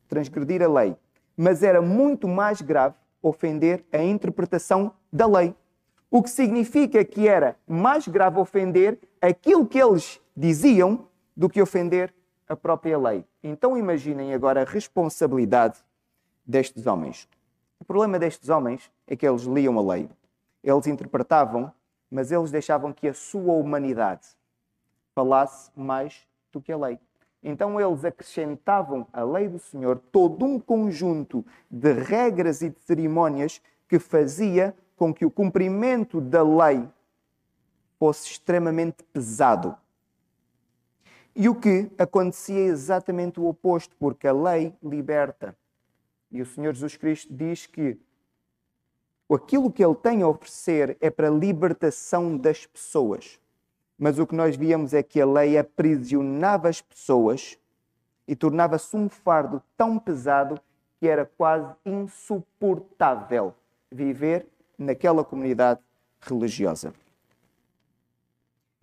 transgredir 0.07 0.63
a 0.63 0.67
lei, 0.67 0.95
mas 1.35 1.61
era 1.61 1.81
muito 1.81 2.27
mais 2.27 2.61
grave 2.61 2.95
ofender 3.21 3.85
a 3.91 4.01
interpretação 4.01 4.93
da 5.11 5.27
lei. 5.27 5.53
O 6.09 6.23
que 6.23 6.29
significa 6.29 7.03
que 7.03 7.27
era 7.27 7.57
mais 7.67 8.07
grave 8.07 8.39
ofender 8.39 8.99
aquilo 9.21 9.67
que 9.67 9.77
eles 9.77 10.21
diziam 10.35 11.07
do 11.35 11.49
que 11.49 11.61
ofender 11.61 12.13
a 12.47 12.55
própria 12.55 12.97
lei. 12.97 13.25
Então 13.43 13.77
imaginem 13.77 14.33
agora 14.33 14.61
a 14.61 14.65
responsabilidade 14.65 15.83
destes 16.45 16.87
homens. 16.87 17.27
O 17.79 17.85
problema 17.85 18.17
destes 18.17 18.49
homens 18.49 18.89
é 19.05 19.15
que 19.15 19.27
eles 19.27 19.43
liam 19.43 19.77
a 19.77 19.93
lei, 19.93 20.09
eles 20.63 20.87
interpretavam, 20.87 21.71
mas 22.09 22.31
eles 22.31 22.51
deixavam 22.51 22.93
que 22.93 23.07
a 23.07 23.13
sua 23.13 23.53
humanidade 23.53 24.27
falasse 25.13 25.69
mais 25.75 26.25
do 26.51 26.61
que 26.61 26.71
a 26.71 26.77
lei. 26.77 26.99
Então 27.43 27.79
eles 27.79 28.03
acrescentavam 28.03 29.05
à 29.11 29.23
lei 29.23 29.47
do 29.47 29.59
Senhor 29.59 29.99
todo 30.11 30.45
um 30.45 30.59
conjunto 30.59 31.45
de 31.69 31.93
regras 31.93 32.61
e 32.61 32.69
de 32.69 32.79
cerimónias 32.79 33.61
que 33.87 33.99
fazia 33.99 34.75
com 34.97 35.13
que 35.13 35.25
o 35.25 35.31
cumprimento 35.31 36.19
da 36.19 36.43
lei 36.43 36.89
fosse 37.99 38.31
extremamente 38.31 39.03
pesado. 39.13 39.77
E 41.35 41.47
o 41.47 41.55
que 41.55 41.89
acontecia 41.99 42.59
é 42.59 42.63
exatamente 42.63 43.39
o 43.39 43.47
oposto, 43.47 43.95
porque 43.97 44.27
a 44.27 44.33
lei 44.33 44.73
liberta. 44.83 45.55
E 46.31 46.41
o 46.41 46.45
Senhor 46.45 46.73
Jesus 46.73 46.97
Cristo 46.97 47.31
diz 47.31 47.67
que 47.67 47.95
aquilo 49.31 49.71
que 49.71 49.85
ele 49.85 49.95
tem 49.95 50.23
a 50.23 50.27
oferecer 50.27 50.97
é 50.99 51.11
para 51.11 51.27
a 51.27 51.31
libertação 51.31 52.35
das 52.35 52.65
pessoas. 52.65 53.39
Mas 53.99 54.17
o 54.17 54.25
que 54.25 54.35
nós 54.35 54.55
víamos 54.55 54.95
é 54.95 55.03
que 55.03 55.21
a 55.21 55.25
lei 55.27 55.59
aprisionava 55.59 56.69
as 56.69 56.81
pessoas 56.81 57.57
e 58.27 58.35
tornava-se 58.35 58.95
um 58.97 59.07
fardo 59.07 59.61
tão 59.77 59.99
pesado 59.99 60.59
que 60.99 61.07
era 61.07 61.25
quase 61.25 61.71
insuportável 61.85 63.53
viver 63.91 64.47
naquela 64.77 65.23
comunidade 65.23 65.79
religiosa. 66.21 66.93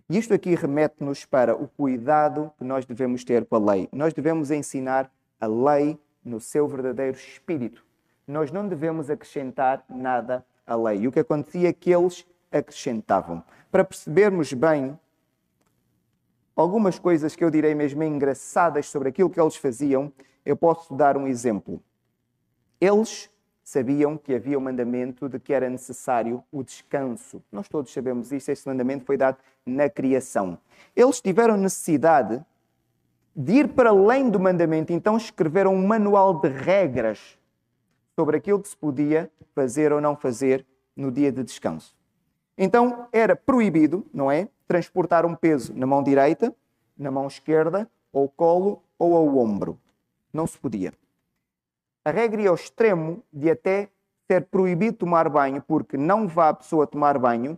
E 0.09 0.17
isto 0.17 0.33
aqui 0.33 0.53
remete-nos 0.53 1.25
para 1.25 1.55
o 1.55 1.67
cuidado 1.67 2.51
que 2.57 2.63
nós 2.63 2.85
devemos 2.85 3.23
ter 3.23 3.43
com 3.45 3.55
a 3.55 3.73
lei. 3.73 3.89
Nós 3.91 4.13
devemos 4.13 4.51
ensinar 4.51 5.11
a 5.41 5.47
lei 5.47 5.99
no 6.23 6.39
seu 6.39 6.67
verdadeiro 6.67 7.17
espírito. 7.17 7.83
Nós 8.27 8.51
não 8.51 8.67
devemos 8.67 9.09
acrescentar 9.09 9.83
nada 9.89 10.45
à 10.65 10.75
lei. 10.75 10.99
E 10.99 11.07
o 11.07 11.11
que 11.11 11.19
acontecia 11.19 11.69
é 11.69 11.73
que 11.73 11.91
eles 11.91 12.25
acrescentavam. 12.51 13.43
Para 13.71 13.83
percebermos 13.83 14.53
bem 14.53 14.97
algumas 16.55 16.99
coisas 16.99 17.35
que 17.35 17.43
eu 17.43 17.49
direi 17.49 17.73
mesmo 17.73 18.03
engraçadas 18.03 18.87
sobre 18.87 19.09
aquilo 19.09 19.29
que 19.29 19.39
eles 19.39 19.55
faziam, 19.55 20.13
eu 20.45 20.55
posso 20.55 20.93
dar 20.93 21.17
um 21.17 21.27
exemplo. 21.27 21.81
Eles 22.79 23.29
sabiam 23.65 24.15
que 24.15 24.35
havia 24.35 24.59
o 24.59 24.61
mandamento 24.61 25.27
de 25.27 25.39
que 25.39 25.51
era 25.51 25.67
necessário 25.67 26.43
o 26.51 26.63
descanso. 26.63 27.43
Nós 27.51 27.67
todos 27.67 27.91
sabemos 27.91 28.31
isso, 28.31 28.51
esse 28.51 28.67
mandamento 28.67 29.03
foi 29.03 29.17
dado 29.17 29.37
na 29.65 29.89
criação. 29.89 30.55
Eles 30.95 31.19
tiveram 31.19 31.57
necessidade 31.57 32.45
de 33.35 33.53
ir 33.53 33.69
para 33.69 33.89
além 33.89 34.29
do 34.29 34.39
mandamento, 34.39 34.93
então 34.93 35.17
escreveram 35.17 35.73
um 35.73 35.85
manual 35.85 36.39
de 36.39 36.47
regras 36.47 37.39
sobre 38.15 38.37
aquilo 38.37 38.61
que 38.61 38.69
se 38.69 38.77
podia 38.77 39.31
fazer 39.55 39.91
ou 39.91 39.99
não 39.99 40.15
fazer 40.15 40.63
no 40.95 41.11
dia 41.11 41.31
de 41.31 41.43
descanso. 41.43 41.95
Então 42.55 43.07
era 43.11 43.35
proibido, 43.35 44.05
não 44.13 44.31
é? 44.31 44.47
Transportar 44.67 45.25
um 45.25 45.35
peso 45.35 45.73
na 45.73 45.87
mão 45.87 46.03
direita, 46.03 46.55
na 46.95 47.09
mão 47.09 47.25
esquerda, 47.25 47.89
ou 48.13 48.29
colo 48.29 48.83
ou 48.97 49.15
ao 49.17 49.37
ombro. 49.39 49.77
Não 50.31 50.45
se 50.45 50.57
podia 50.57 50.93
a 52.05 52.11
regra 52.11 52.43
ia 52.43 52.49
ao 52.49 52.55
extremo 52.55 53.23
de 53.33 53.49
até 53.49 53.89
ser 54.27 54.45
proibido 54.45 54.97
tomar 54.97 55.27
banho, 55.27 55.61
porque 55.61 55.97
não 55.97 56.27
vá 56.27 56.49
a 56.49 56.53
pessoa 56.53 56.85
tomar 56.85 57.17
banho, 57.17 57.57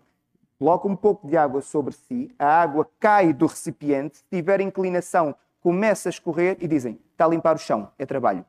coloca 0.58 0.88
um 0.88 0.96
pouco 0.96 1.27
de 1.27 1.36
água 1.36 1.62
sobre 1.62 1.94
si, 1.94 2.34
a 2.39 2.62
água 2.62 2.89
cai 2.98 3.34
do 3.34 3.46
recipiente, 3.46 4.18
se 4.18 4.24
tiver 4.32 4.62
inclinação, 4.62 5.36
começa 5.60 6.08
a 6.08 6.12
escorrer 6.12 6.58
e 6.62 6.68
dizem: 6.68 6.98
está 7.12 7.25
a 7.25 7.27
limpar 7.27 7.58
o 7.58 7.60
chão, 7.60 7.92
é 8.00 8.06
trabalho. 8.06 8.46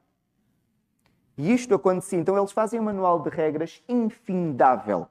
E 1.36 1.52
isto 1.52 1.74
acontecia. 1.74 2.18
Então 2.18 2.36
eles 2.36 2.50
fazem 2.50 2.80
um 2.80 2.84
manual 2.84 3.20
de 3.20 3.30
regras 3.30 3.82
infindável, 3.88 5.08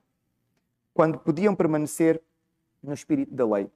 quando 0.93 1.19
podiam 1.19 1.53
permanecer 1.53 2.21
no 2.81 2.93
espírito 2.93 3.33
da 3.33 3.45
lei. 3.45 3.69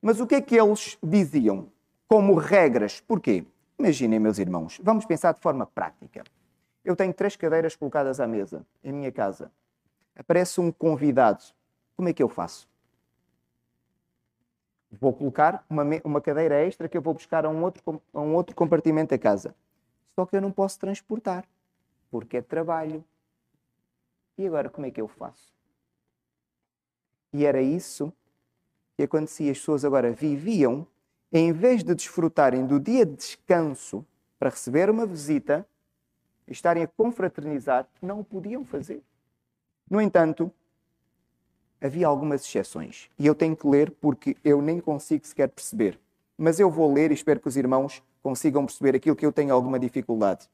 Mas 0.00 0.18
o 0.18 0.26
que 0.26 0.34
é 0.34 0.40
que 0.40 0.56
eles 0.56 0.98
diziam 1.02 1.68
como 2.08 2.34
regras? 2.34 3.00
Porquê? 3.00 3.46
Imaginem, 3.78 4.18
meus 4.18 4.38
irmãos, 4.38 4.80
vamos 4.82 5.04
pensar 5.04 5.32
de 5.32 5.40
forma 5.40 5.66
prática. 5.66 6.24
Eu 6.84 6.96
tenho 6.96 7.12
três 7.14 7.36
cadeiras 7.36 7.76
colocadas 7.76 8.20
à 8.20 8.26
mesa 8.26 8.66
em 8.82 8.92
minha 8.92 9.12
casa. 9.12 9.50
Aparece 10.16 10.60
um 10.60 10.70
convidado. 10.70 11.42
Como 11.96 12.08
é 12.08 12.12
que 12.12 12.22
eu 12.22 12.28
faço? 12.28 12.68
Vou 14.90 15.12
colocar 15.12 15.64
uma, 15.70 15.84
uma 16.04 16.20
cadeira 16.20 16.54
extra 16.66 16.88
que 16.88 16.96
eu 16.96 17.02
vou 17.02 17.14
buscar 17.14 17.46
a 17.46 17.48
um, 17.48 17.62
outro, 17.62 18.02
a 18.12 18.20
um 18.20 18.34
outro 18.34 18.54
compartimento 18.54 19.10
da 19.10 19.18
casa. 19.18 19.54
Só 20.14 20.26
que 20.26 20.36
eu 20.36 20.40
não 20.42 20.52
posso 20.52 20.78
transportar, 20.78 21.44
porque 22.10 22.36
é 22.36 22.42
trabalho. 22.42 23.02
E 24.36 24.46
agora 24.46 24.68
como 24.68 24.86
é 24.86 24.90
que 24.90 25.00
eu 25.00 25.08
faço? 25.08 25.52
E 27.32 27.46
era 27.46 27.62
isso 27.62 28.12
que 28.96 29.04
acontecia. 29.04 29.50
As 29.50 29.58
pessoas 29.58 29.84
agora 29.84 30.12
viviam 30.12 30.86
em 31.32 31.52
vez 31.52 31.82
de 31.82 31.94
desfrutarem 31.94 32.66
do 32.66 32.78
dia 32.78 33.06
de 33.06 33.16
descanso 33.16 34.04
para 34.38 34.50
receber 34.50 34.90
uma 34.90 35.06
visita 35.06 35.66
e 36.46 36.52
estarem 36.52 36.82
a 36.82 36.86
confraternizar, 36.86 37.88
não 38.02 38.20
o 38.20 38.24
podiam 38.24 38.64
fazer. 38.64 39.02
No 39.88 40.00
entanto, 40.00 40.52
havia 41.80 42.06
algumas 42.06 42.44
exceções 42.44 43.08
e 43.18 43.26
eu 43.26 43.34
tenho 43.34 43.56
que 43.56 43.66
ler 43.66 43.90
porque 43.92 44.36
eu 44.44 44.60
nem 44.60 44.78
consigo 44.78 45.26
sequer 45.26 45.48
perceber. 45.48 45.98
Mas 46.36 46.60
eu 46.60 46.70
vou 46.70 46.92
ler 46.92 47.10
e 47.10 47.14
espero 47.14 47.40
que 47.40 47.48
os 47.48 47.56
irmãos 47.56 48.02
consigam 48.22 48.66
perceber 48.66 48.96
aquilo 48.96 49.16
que 49.16 49.24
eu 49.24 49.32
tenho 49.32 49.54
alguma 49.54 49.78
dificuldade. 49.78 50.50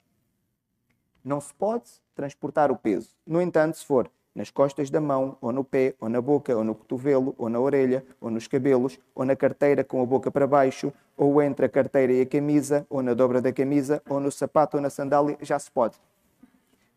Não 1.25 1.40
se 1.40 1.52
pode 1.54 1.90
transportar 2.14 2.70
o 2.70 2.76
peso. 2.76 3.11
No 3.26 3.42
entanto, 3.42 3.76
se 3.76 3.85
for 3.85 4.11
nas 4.35 4.50
costas 4.50 4.90
da 4.90 5.00
mão, 5.00 5.37
ou 5.40 5.52
no 5.52 5.64
pé, 5.64 5.94
ou 6.00 6.08
na 6.08 6.20
boca, 6.20 6.56
ou 6.56 6.62
no 6.62 6.75
cotovelo, 6.75 7.35
ou 7.37 7.49
na 7.49 7.58
orelha, 7.58 8.04
ou 8.20 8.30
nos 8.30 8.47
cabelos, 8.47 8.99
ou 9.14 9.25
na 9.25 9.35
carteira 9.35 9.82
com 9.82 10.00
a 10.02 10.06
boca 10.06 10.30
para 10.30 10.47
baixo, 10.47 10.92
ou 11.16 11.42
entre 11.42 11.66
a 11.66 11.68
carteira 11.68 12.12
e 12.12 12.20
a 12.20 12.26
camisa, 12.26 12.87
ou 12.88 13.02
na 13.02 13.14
dobra 13.14 13.42
da 13.42 13.52
camisa, 13.52 14.02
ou 14.08 14.20
no 14.20 14.30
sapato 14.30 14.76
ou 14.76 14.82
na 14.82 14.90
sandália, 14.90 15.37
já 15.40 15.58
se 15.58 15.70
pode. 15.70 15.97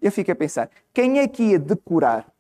Eu 0.01 0.11
fico 0.11 0.31
a 0.31 0.35
pensar, 0.35 0.69
quem 0.93 1.19
é 1.19 1.27
que 1.27 1.43
ia 1.43 1.59
decorar 1.59 2.31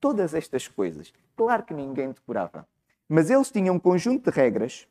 todas 0.00 0.34
estas 0.34 0.68
coisas? 0.68 1.12
Claro 1.36 1.64
que 1.64 1.74
ninguém 1.74 2.08
decorava. 2.08 2.66
Mas 3.08 3.30
eles 3.30 3.50
tinham 3.50 3.74
um 3.74 3.78
conjunto 3.78 4.30
de 4.30 4.36
regras 4.36 4.88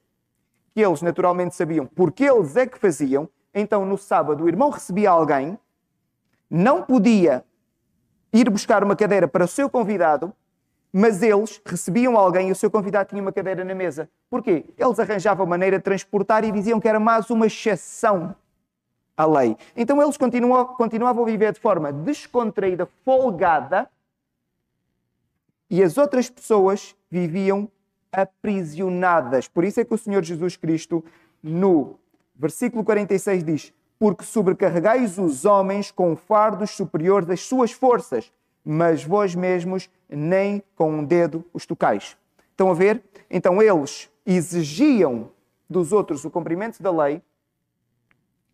que 0.74 0.82
eles 0.82 1.02
naturalmente 1.02 1.56
sabiam 1.56 1.86
porque 1.86 2.24
eles 2.24 2.56
é 2.56 2.66
que 2.66 2.78
faziam. 2.78 3.30
Então, 3.54 3.86
no 3.86 3.98
sábado, 3.98 4.44
o 4.44 4.48
irmão 4.48 4.70
recebia 4.70 5.12
alguém, 5.12 5.58
não 6.50 6.84
podia 6.84 7.44
ir 8.34 8.50
buscar 8.50 8.84
uma 8.84 8.96
cadeira 8.96 9.28
para 9.28 9.46
o 9.46 9.48
seu 9.48 9.70
convidado, 9.70 10.34
mas 10.92 11.22
eles 11.22 11.62
recebiam 11.66 12.18
alguém 12.18 12.50
e 12.50 12.52
o 12.52 12.56
seu 12.56 12.70
convidado 12.70 13.10
tinha 13.10 13.22
uma 13.22 13.32
cadeira 13.32 13.64
na 13.64 13.76
mesa. 13.76 14.10
Porquê? 14.30 14.66
Eles 14.78 15.00
arranjavam 15.00 15.46
maneira 15.46 15.78
de 15.78 15.84
transportar 15.84 16.44
e 16.44 16.52
diziam 16.52 16.80
que 16.80 16.88
era 16.88 17.00
mais 17.00 17.30
uma 17.30 17.48
exceção 17.48 18.36
à 19.16 19.26
lei. 19.26 19.56
Então 19.76 20.02
eles 20.02 20.18
continuavam, 20.18 20.76
continuavam 20.76 21.24
a 21.24 21.26
viver 21.28 21.54
de 21.54 21.60
forma 21.60 21.92
descontraída, 21.94 22.88
folgada, 23.06 23.90
e 25.70 25.82
as 25.82 25.98
outras 25.98 26.30
pessoas 26.30 26.96
viviam 27.10 27.68
aprisionadas. 28.12 29.48
Por 29.48 29.64
isso 29.64 29.80
é 29.80 29.86
que 29.86 29.94
o 29.94 29.98
Senhor 29.98 30.24
Jesus 30.24 30.56
Cristo, 30.56 31.04
no 31.42 32.00
versículo 32.36 32.84
46, 32.84 33.44
diz: 33.44 33.74
porque 34.04 34.26
sobrecarregais 34.26 35.18
os 35.18 35.46
homens 35.46 35.90
com 35.90 36.14
fardos 36.14 36.72
superiores 36.72 37.30
às 37.30 37.40
suas 37.40 37.72
forças, 37.72 38.34
mas 38.62 39.02
vós 39.02 39.34
mesmos 39.34 39.90
nem 40.10 40.62
com 40.76 40.92
um 40.92 41.06
dedo 41.06 41.46
os 41.54 41.66
tocais. 41.66 42.18
Estão 42.52 42.70
a 42.70 42.74
ver? 42.74 43.02
Então 43.30 43.62
eles 43.62 44.12
exigiam 44.26 45.32
dos 45.70 45.94
outros 45.94 46.26
o 46.26 46.30
cumprimento 46.30 46.84
da 46.84 46.92
lei 46.92 47.22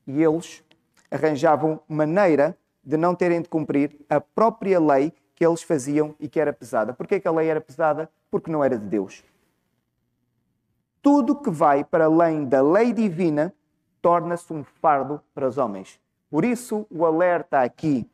e 0.06 0.22
eles 0.22 0.64
arranjavam 1.10 1.80
maneira 1.90 2.56
de 2.84 2.96
não 2.96 3.16
terem 3.16 3.42
de 3.42 3.50
cumprir 3.50 4.00
a 4.08 4.22
própria 4.22 4.80
lei 4.80 5.12
que 5.34 5.44
eles 5.44 5.64
faziam 5.64 6.14
e 6.20 6.30
que 6.30 6.40
era 6.40 6.54
pesada. 6.54 6.94
Porquê 6.94 7.20
que 7.20 7.28
a 7.28 7.32
lei 7.32 7.50
era 7.50 7.60
pesada? 7.60 8.08
Porque 8.30 8.52
não 8.52 8.64
era 8.64 8.78
de 8.78 8.86
Deus. 8.86 9.24
Tudo 11.02 11.42
que 11.42 11.50
vai 11.50 11.84
para 11.84 12.06
além 12.06 12.46
da 12.46 12.62
lei 12.62 12.94
divina 12.94 13.52
torna-se 14.02 14.52
um 14.54 14.64
fardo 14.64 15.22
para 15.34 15.48
os 15.48 15.58
homens. 15.58 16.00
Por 16.30 16.46
isso, 16.46 16.86
o 16.90 17.06
alerta 17.06 17.62
aqui 17.62 18.10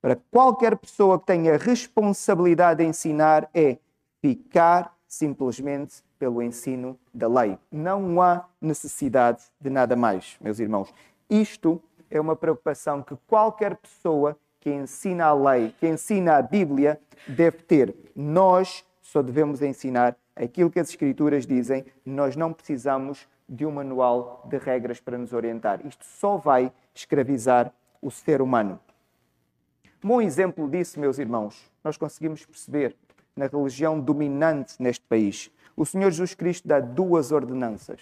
para 0.00 0.16
qualquer 0.30 0.76
pessoa 0.76 1.18
que 1.18 1.26
tenha 1.26 1.56
responsabilidade 1.56 2.82
de 2.82 2.88
ensinar 2.88 3.48
é 3.52 3.78
ficar 4.20 4.96
simplesmente 5.06 6.02
pelo 6.18 6.42
ensino 6.42 6.98
da 7.12 7.28
lei. 7.28 7.58
Não 7.70 8.20
há 8.20 8.44
necessidade 8.60 9.42
de 9.60 9.70
nada 9.70 9.96
mais, 9.96 10.36
meus 10.40 10.58
irmãos. 10.58 10.92
Isto 11.28 11.82
é 12.10 12.20
uma 12.20 12.36
preocupação 12.36 13.02
que 13.02 13.16
qualquer 13.26 13.76
pessoa 13.76 14.36
que 14.60 14.70
ensina 14.70 15.26
a 15.26 15.34
lei, 15.34 15.74
que 15.78 15.86
ensina 15.86 16.36
a 16.36 16.42
Bíblia, 16.42 17.00
deve 17.26 17.58
ter. 17.58 17.94
Nós 18.14 18.84
só 19.00 19.22
devemos 19.22 19.62
ensinar 19.62 20.16
aquilo 20.34 20.70
que 20.70 20.80
as 20.80 20.90
Escrituras 20.90 21.46
dizem, 21.46 21.84
nós 22.04 22.36
não 22.36 22.52
precisamos 22.52 23.26
de 23.48 23.64
um 23.64 23.70
manual 23.70 24.46
de 24.48 24.58
regras 24.58 25.00
para 25.00 25.16
nos 25.16 25.32
orientar. 25.32 25.84
Isto 25.86 26.04
só 26.04 26.36
vai 26.36 26.72
escravizar 26.94 27.72
o 28.02 28.10
ser 28.10 28.42
humano. 28.42 28.78
Um 30.04 30.08
bom 30.08 30.20
exemplo 30.20 30.68
disso, 30.68 31.00
meus 31.00 31.18
irmãos, 31.18 31.70
nós 31.82 31.96
conseguimos 31.96 32.44
perceber 32.44 32.94
na 33.34 33.46
religião 33.46 33.98
dominante 33.98 34.80
neste 34.80 35.04
país. 35.04 35.50
O 35.76 35.86
Senhor 35.86 36.10
Jesus 36.10 36.34
Cristo 36.34 36.68
dá 36.68 36.80
duas 36.80 37.32
ordenanças. 37.32 38.00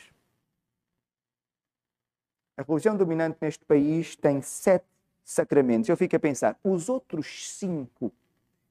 A 2.56 2.62
religião 2.62 2.96
dominante 2.96 3.38
neste 3.40 3.64
país 3.64 4.16
tem 4.16 4.40
sete 4.40 4.86
sacramentos. 5.22 5.88
Eu 5.88 5.96
fico 5.96 6.16
a 6.16 6.20
pensar, 6.20 6.58
os 6.64 6.88
outros 6.88 7.50
cinco 7.50 8.12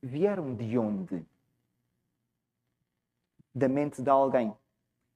vieram 0.02 0.56
de 0.56 0.78
onde? 0.78 1.24
Da 3.54 3.70
mente 3.70 4.02
de 4.02 4.10
alguém. 4.10 4.56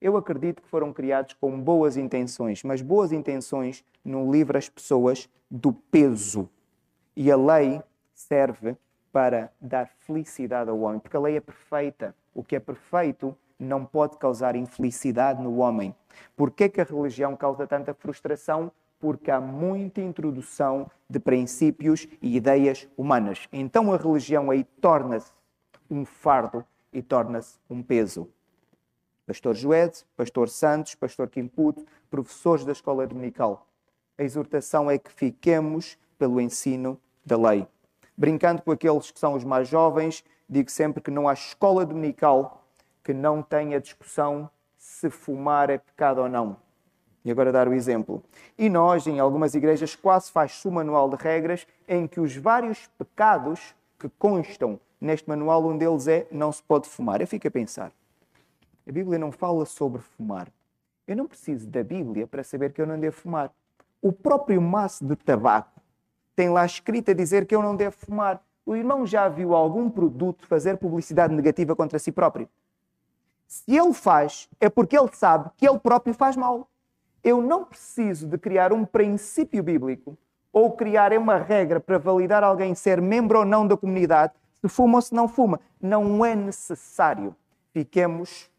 Eu 0.00 0.16
acredito 0.16 0.62
que 0.62 0.68
foram 0.68 0.92
criados 0.92 1.34
com 1.34 1.60
boas 1.60 1.96
intenções, 1.96 2.62
mas 2.62 2.80
boas 2.80 3.12
intenções 3.12 3.84
não 4.02 4.32
livram 4.32 4.58
as 4.58 4.68
pessoas 4.68 5.28
do 5.50 5.72
peso. 5.72 6.48
E 7.14 7.30
a 7.30 7.36
lei 7.36 7.82
serve 8.14 8.76
para 9.12 9.52
dar 9.60 9.88
felicidade 9.88 10.70
ao 10.70 10.80
homem, 10.80 11.00
porque 11.00 11.16
a 11.16 11.20
lei 11.20 11.36
é 11.36 11.40
perfeita. 11.40 12.14
O 12.34 12.42
que 12.42 12.56
é 12.56 12.60
perfeito 12.60 13.36
não 13.58 13.84
pode 13.84 14.16
causar 14.16 14.56
infelicidade 14.56 15.42
no 15.42 15.58
homem. 15.58 15.94
Por 16.34 16.50
que, 16.50 16.68
que 16.68 16.80
a 16.80 16.84
religião 16.84 17.36
causa 17.36 17.66
tanta 17.66 17.92
frustração? 17.92 18.72
Porque 18.98 19.30
há 19.30 19.40
muita 19.40 20.00
introdução 20.00 20.90
de 21.08 21.18
princípios 21.18 22.06
e 22.22 22.36
ideias 22.36 22.88
humanas. 22.96 23.48
Então 23.52 23.92
a 23.92 23.98
religião 23.98 24.50
aí 24.50 24.64
torna-se 24.64 25.30
um 25.90 26.04
fardo 26.06 26.64
e 26.92 27.02
torna-se 27.02 27.58
um 27.68 27.82
peso. 27.82 28.28
Pastor 29.30 29.54
Joed, 29.54 29.92
Pastor 30.16 30.48
Santos, 30.48 30.96
Pastor 30.96 31.28
Quimputo, 31.28 31.86
professores 32.10 32.64
da 32.64 32.72
escola 32.72 33.06
dominical. 33.06 33.64
A 34.18 34.24
exortação 34.24 34.90
é 34.90 34.98
que 34.98 35.12
fiquemos 35.12 35.96
pelo 36.18 36.40
ensino 36.40 36.98
da 37.24 37.38
lei. 37.38 37.64
Brincando 38.16 38.60
com 38.60 38.72
aqueles 38.72 39.12
que 39.12 39.20
são 39.20 39.34
os 39.34 39.44
mais 39.44 39.68
jovens, 39.68 40.24
digo 40.48 40.68
sempre 40.68 41.00
que 41.00 41.12
não 41.12 41.28
há 41.28 41.34
escola 41.34 41.86
dominical 41.86 42.64
que 43.04 43.14
não 43.14 43.40
tenha 43.40 43.80
discussão 43.80 44.50
se 44.76 45.08
fumar 45.08 45.70
é 45.70 45.78
pecado 45.78 46.22
ou 46.22 46.28
não. 46.28 46.56
E 47.24 47.30
agora 47.30 47.52
dar 47.52 47.68
o 47.68 47.72
exemplo. 47.72 48.24
E 48.58 48.68
nós, 48.68 49.06
em 49.06 49.20
algumas 49.20 49.54
igrejas, 49.54 49.94
quase 49.94 50.28
faz-se 50.32 50.66
um 50.66 50.72
manual 50.72 51.08
de 51.08 51.14
regras 51.14 51.68
em 51.86 52.08
que 52.08 52.18
os 52.18 52.34
vários 52.34 52.88
pecados 52.98 53.76
que 53.96 54.08
constam 54.08 54.80
neste 55.00 55.28
manual, 55.28 55.64
um 55.64 55.78
deles 55.78 56.08
é 56.08 56.26
não 56.32 56.50
se 56.50 56.64
pode 56.64 56.88
fumar. 56.88 57.20
Eu 57.20 57.28
fico 57.28 57.46
a 57.46 57.50
pensar. 57.50 57.92
A 58.86 58.92
Bíblia 58.92 59.18
não 59.18 59.30
fala 59.30 59.64
sobre 59.64 60.00
fumar. 60.00 60.48
Eu 61.06 61.16
não 61.16 61.26
preciso 61.26 61.66
da 61.68 61.82
Bíblia 61.82 62.26
para 62.26 62.42
saber 62.42 62.72
que 62.72 62.80
eu 62.80 62.86
não 62.86 62.98
devo 62.98 63.16
fumar. 63.16 63.50
O 64.00 64.12
próprio 64.12 64.60
maço 64.60 65.04
de 65.04 65.16
tabaco 65.16 65.80
tem 66.34 66.48
lá 66.48 66.64
escrito 66.64 67.10
a 67.10 67.14
dizer 67.14 67.46
que 67.46 67.54
eu 67.54 67.62
não 67.62 67.76
devo 67.76 67.96
fumar. 67.96 68.42
O 68.64 68.76
irmão 68.76 69.06
já 69.06 69.28
viu 69.28 69.54
algum 69.54 69.90
produto 69.90 70.46
fazer 70.46 70.76
publicidade 70.76 71.34
negativa 71.34 71.74
contra 71.74 71.98
si 71.98 72.12
próprio? 72.12 72.48
Se 73.46 73.64
ele 73.76 73.92
faz, 73.92 74.48
é 74.60 74.68
porque 74.68 74.96
ele 74.96 75.10
sabe 75.12 75.50
que 75.56 75.68
ele 75.68 75.78
próprio 75.78 76.14
faz 76.14 76.36
mal. 76.36 76.68
Eu 77.22 77.42
não 77.42 77.64
preciso 77.64 78.26
de 78.26 78.38
criar 78.38 78.72
um 78.72 78.84
princípio 78.84 79.62
bíblico 79.62 80.16
ou 80.52 80.72
criar 80.72 81.12
uma 81.12 81.36
regra 81.36 81.80
para 81.80 81.98
validar 81.98 82.42
alguém 82.42 82.74
ser 82.74 83.00
membro 83.00 83.40
ou 83.40 83.44
não 83.44 83.66
da 83.66 83.76
comunidade, 83.76 84.32
se 84.60 84.68
fuma 84.68 84.98
ou 84.98 85.02
se 85.02 85.14
não 85.14 85.28
fuma. 85.28 85.60
Não 85.80 86.24
é 86.24 86.34
necessário. 86.34 87.34
Fiquemos 87.72 88.49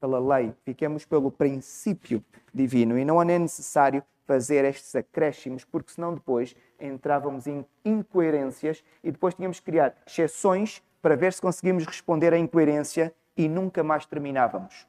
pela 0.00 0.18
lei, 0.18 0.54
fiquemos 0.64 1.04
pelo 1.04 1.30
princípio 1.30 2.24
divino 2.52 2.98
e 2.98 3.04
não 3.04 3.20
é 3.20 3.38
necessário 3.38 4.02
fazer 4.26 4.64
estes 4.64 4.94
acréscimos, 4.94 5.64
porque 5.64 5.92
senão 5.92 6.14
depois 6.14 6.54
entrávamos 6.80 7.46
em 7.46 7.64
incoerências 7.84 8.82
e 9.02 9.12
depois 9.12 9.34
tínhamos 9.34 9.60
que 9.60 9.66
criar 9.66 9.94
exceções 10.06 10.82
para 11.00 11.16
ver 11.16 11.32
se 11.32 11.40
conseguimos 11.40 11.86
responder 11.86 12.34
à 12.34 12.38
incoerência 12.38 13.14
e 13.36 13.48
nunca 13.48 13.84
mais 13.84 14.04
terminávamos. 14.06 14.86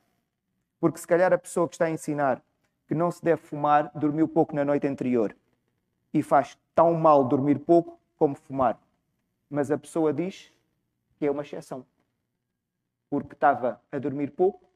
Porque 0.80 1.00
se 1.00 1.08
calhar 1.08 1.32
a 1.32 1.38
pessoa 1.38 1.68
que 1.68 1.76
está 1.76 1.86
a 1.86 1.92
ensinar 1.92 2.42
que 2.88 2.96
não 2.96 3.12
se 3.12 3.24
deve 3.24 3.42
fumar 3.42 3.92
dormiu 3.94 4.28
pouco 4.28 4.56
na 4.56 4.66
noite 4.66 4.88
anterior 4.88 5.36
e 6.14 6.24
faz 6.24 6.58
tão 6.74 6.94
mal 6.94 7.24
dormir 7.24 7.60
pouco 7.60 8.00
como 8.18 8.36
fumar. 8.36 8.80
Mas 9.50 9.70
a 9.70 9.78
pessoa 9.78 10.14
diz 10.14 10.52
que 11.18 11.26
é 11.26 11.32
uma 11.32 11.42
exceção. 11.42 11.86
Porque 13.10 13.34
estava 13.34 13.82
a 13.92 14.00
dormir 14.00 14.32
pouco 14.32 14.67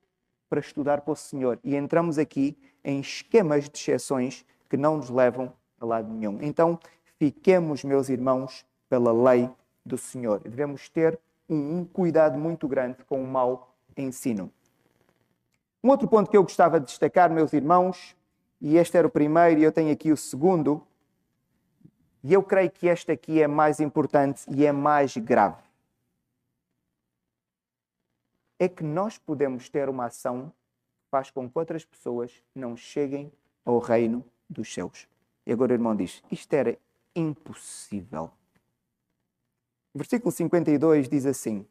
para 0.52 0.60
estudar 0.60 1.00
para 1.00 1.14
o 1.14 1.16
Senhor. 1.16 1.58
E 1.64 1.78
entramos 1.78 2.18
aqui 2.18 2.58
em 2.84 3.00
esquemas 3.00 3.70
de 3.70 3.80
exceções 3.80 4.46
que 4.70 4.76
não 4.76 4.98
nos 4.98 5.10
levam 5.10 5.54
a 5.80 5.86
lado 5.86 6.14
nenhum. 6.14 6.40
Então, 6.42 6.78
fiquemos, 7.18 7.86
meus 7.86 8.10
irmãos, 8.10 8.66
pela 8.90 9.14
lei 9.14 9.50
do 9.86 9.98
Senhor. 9.98 10.42
Devemos 10.42 10.90
ter 10.90 11.18
um 11.50 11.86
cuidado 11.86 12.38
muito 12.38 12.68
grande 12.68 12.98
com 13.06 13.24
o 13.24 13.26
mau 13.26 13.74
ensino. 13.96 14.52
Um 15.82 15.88
outro 15.88 16.06
ponto 16.10 16.30
que 16.30 16.36
eu 16.36 16.44
gostava 16.44 16.82
de 16.82 16.88
destacar, 16.88 17.30
meus 17.30 17.54
irmãos, 17.54 18.14
e 18.60 18.76
este 18.76 18.98
era 18.98 19.08
o 19.08 19.10
primeiro 19.10 19.62
e 19.62 19.64
eu 19.64 19.72
tenho 19.72 19.92
aqui 19.92 20.12
o 20.12 20.18
segundo, 20.18 20.86
e 22.22 22.34
eu 22.34 22.44
creio 22.44 22.70
que 22.70 22.88
este 22.88 23.10
aqui 23.10 23.42
é 23.42 23.48
mais 23.48 23.80
importante 23.80 24.44
e 24.50 24.66
é 24.66 24.72
mais 24.74 25.16
grave. 25.16 25.64
É 28.62 28.70
que 28.70 28.84
nós 28.84 29.18
podemos 29.18 29.70
ter 29.70 29.90
uma 29.90 30.06
ação 30.06 30.54
que 31.02 31.10
faz 31.10 31.32
com 31.32 31.50
que 31.50 31.58
outras 31.58 31.84
pessoas 31.84 32.32
não 32.54 32.78
cheguem 32.78 33.34
ao 33.66 33.80
reino 33.80 34.24
dos 34.48 34.72
céus. 34.72 35.08
E 35.48 35.52
agora 35.52 35.72
o 35.72 35.74
irmão 35.74 35.96
diz: 35.96 36.22
Isto 36.30 36.54
era 36.54 36.78
impossível. 37.16 38.30
Versículo 39.96 40.32
52 40.32 41.10
diz 41.10 41.26
assim: 41.26 41.66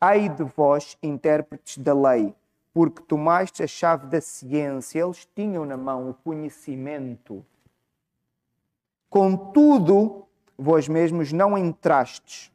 Ai 0.00 0.28
de 0.28 0.42
vós, 0.42 0.98
intérpretes 1.00 1.78
da 1.78 1.94
lei, 1.94 2.34
porque 2.72 3.00
tomaste 3.02 3.62
a 3.62 3.68
chave 3.68 4.08
da 4.08 4.20
ciência, 4.20 5.04
eles 5.04 5.28
tinham 5.36 5.64
na 5.64 5.76
mão 5.76 6.10
o 6.10 6.14
conhecimento. 6.14 7.46
Contudo, 9.08 10.26
vós 10.58 10.88
mesmos 10.88 11.32
não 11.32 11.56
entrastes 11.56 12.50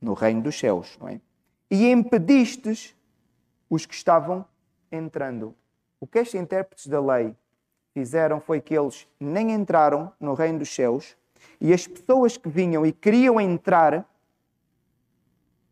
no 0.00 0.14
reino 0.14 0.40
dos 0.40 0.58
céus, 0.58 0.96
não 0.98 1.08
é? 1.08 1.20
E 1.70 1.90
impedistes 1.90 2.96
os 3.68 3.86
que 3.86 3.94
estavam 3.94 4.44
entrando. 4.90 5.54
O 6.00 6.06
que 6.06 6.18
estes 6.18 6.40
intérpretes 6.40 6.86
da 6.86 7.00
lei 7.00 7.36
fizeram 7.92 8.40
foi 8.40 8.60
que 8.60 8.76
eles 8.76 9.06
nem 9.18 9.52
entraram 9.52 10.12
no 10.18 10.34
reino 10.34 10.58
dos 10.58 10.74
céus 10.74 11.16
e 11.60 11.72
as 11.72 11.86
pessoas 11.86 12.36
que 12.36 12.48
vinham 12.48 12.84
e 12.84 12.92
queriam 12.92 13.40
entrar, 13.40 14.08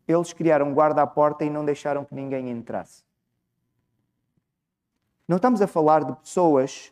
eles 0.07 0.33
criaram 0.33 0.73
guarda 0.73 1.01
à 1.01 1.07
porta 1.07 1.43
e 1.43 1.49
não 1.49 1.65
deixaram 1.65 2.05
que 2.05 2.15
ninguém 2.15 2.49
entrasse. 2.49 3.03
Não 5.27 5.37
estamos 5.37 5.61
a 5.61 5.67
falar 5.67 6.03
de 6.03 6.15
pessoas 6.15 6.91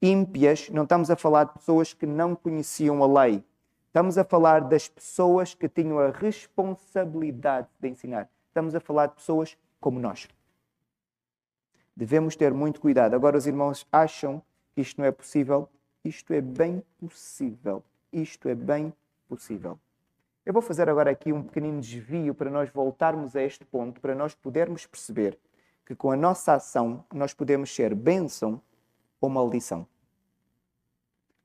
ímpias, 0.00 0.70
não 0.70 0.84
estamos 0.84 1.10
a 1.10 1.16
falar 1.16 1.44
de 1.44 1.52
pessoas 1.54 1.92
que 1.92 2.06
não 2.06 2.34
conheciam 2.34 3.02
a 3.02 3.24
lei. 3.24 3.44
Estamos 3.90 4.16
a 4.16 4.22
falar 4.22 4.60
das 4.60 4.86
pessoas 4.86 5.52
que 5.52 5.68
tinham 5.68 5.98
a 5.98 6.10
responsabilidade 6.10 7.66
de 7.80 7.88
ensinar. 7.88 8.30
Estamos 8.46 8.72
a 8.72 8.78
falar 8.78 9.08
de 9.08 9.14
pessoas 9.14 9.58
como 9.80 9.98
nós. 9.98 10.28
Devemos 11.96 12.36
ter 12.36 12.54
muito 12.54 12.80
cuidado. 12.80 13.14
Agora, 13.14 13.36
os 13.36 13.48
irmãos 13.48 13.84
acham 13.90 14.40
que 14.72 14.80
isto 14.80 15.00
não 15.00 15.08
é 15.08 15.10
possível. 15.10 15.68
Isto 16.04 16.32
é 16.32 16.40
bem 16.40 16.84
possível. 17.00 17.82
Isto 18.12 18.48
é 18.48 18.54
bem 18.54 18.92
possível. 19.28 19.76
Eu 20.46 20.52
vou 20.52 20.62
fazer 20.62 20.88
agora 20.88 21.10
aqui 21.10 21.32
um 21.32 21.42
pequenino 21.42 21.80
desvio 21.80 22.32
para 22.32 22.48
nós 22.48 22.70
voltarmos 22.70 23.34
a 23.34 23.42
este 23.42 23.64
ponto, 23.64 24.00
para 24.00 24.14
nós 24.14 24.36
podermos 24.36 24.86
perceber 24.86 25.36
que 25.84 25.96
com 25.96 26.12
a 26.12 26.16
nossa 26.16 26.54
ação 26.54 27.04
nós 27.12 27.34
podemos 27.34 27.74
ser 27.74 27.92
bênção 27.96 28.62
ou 29.20 29.28
maldição. 29.28 29.84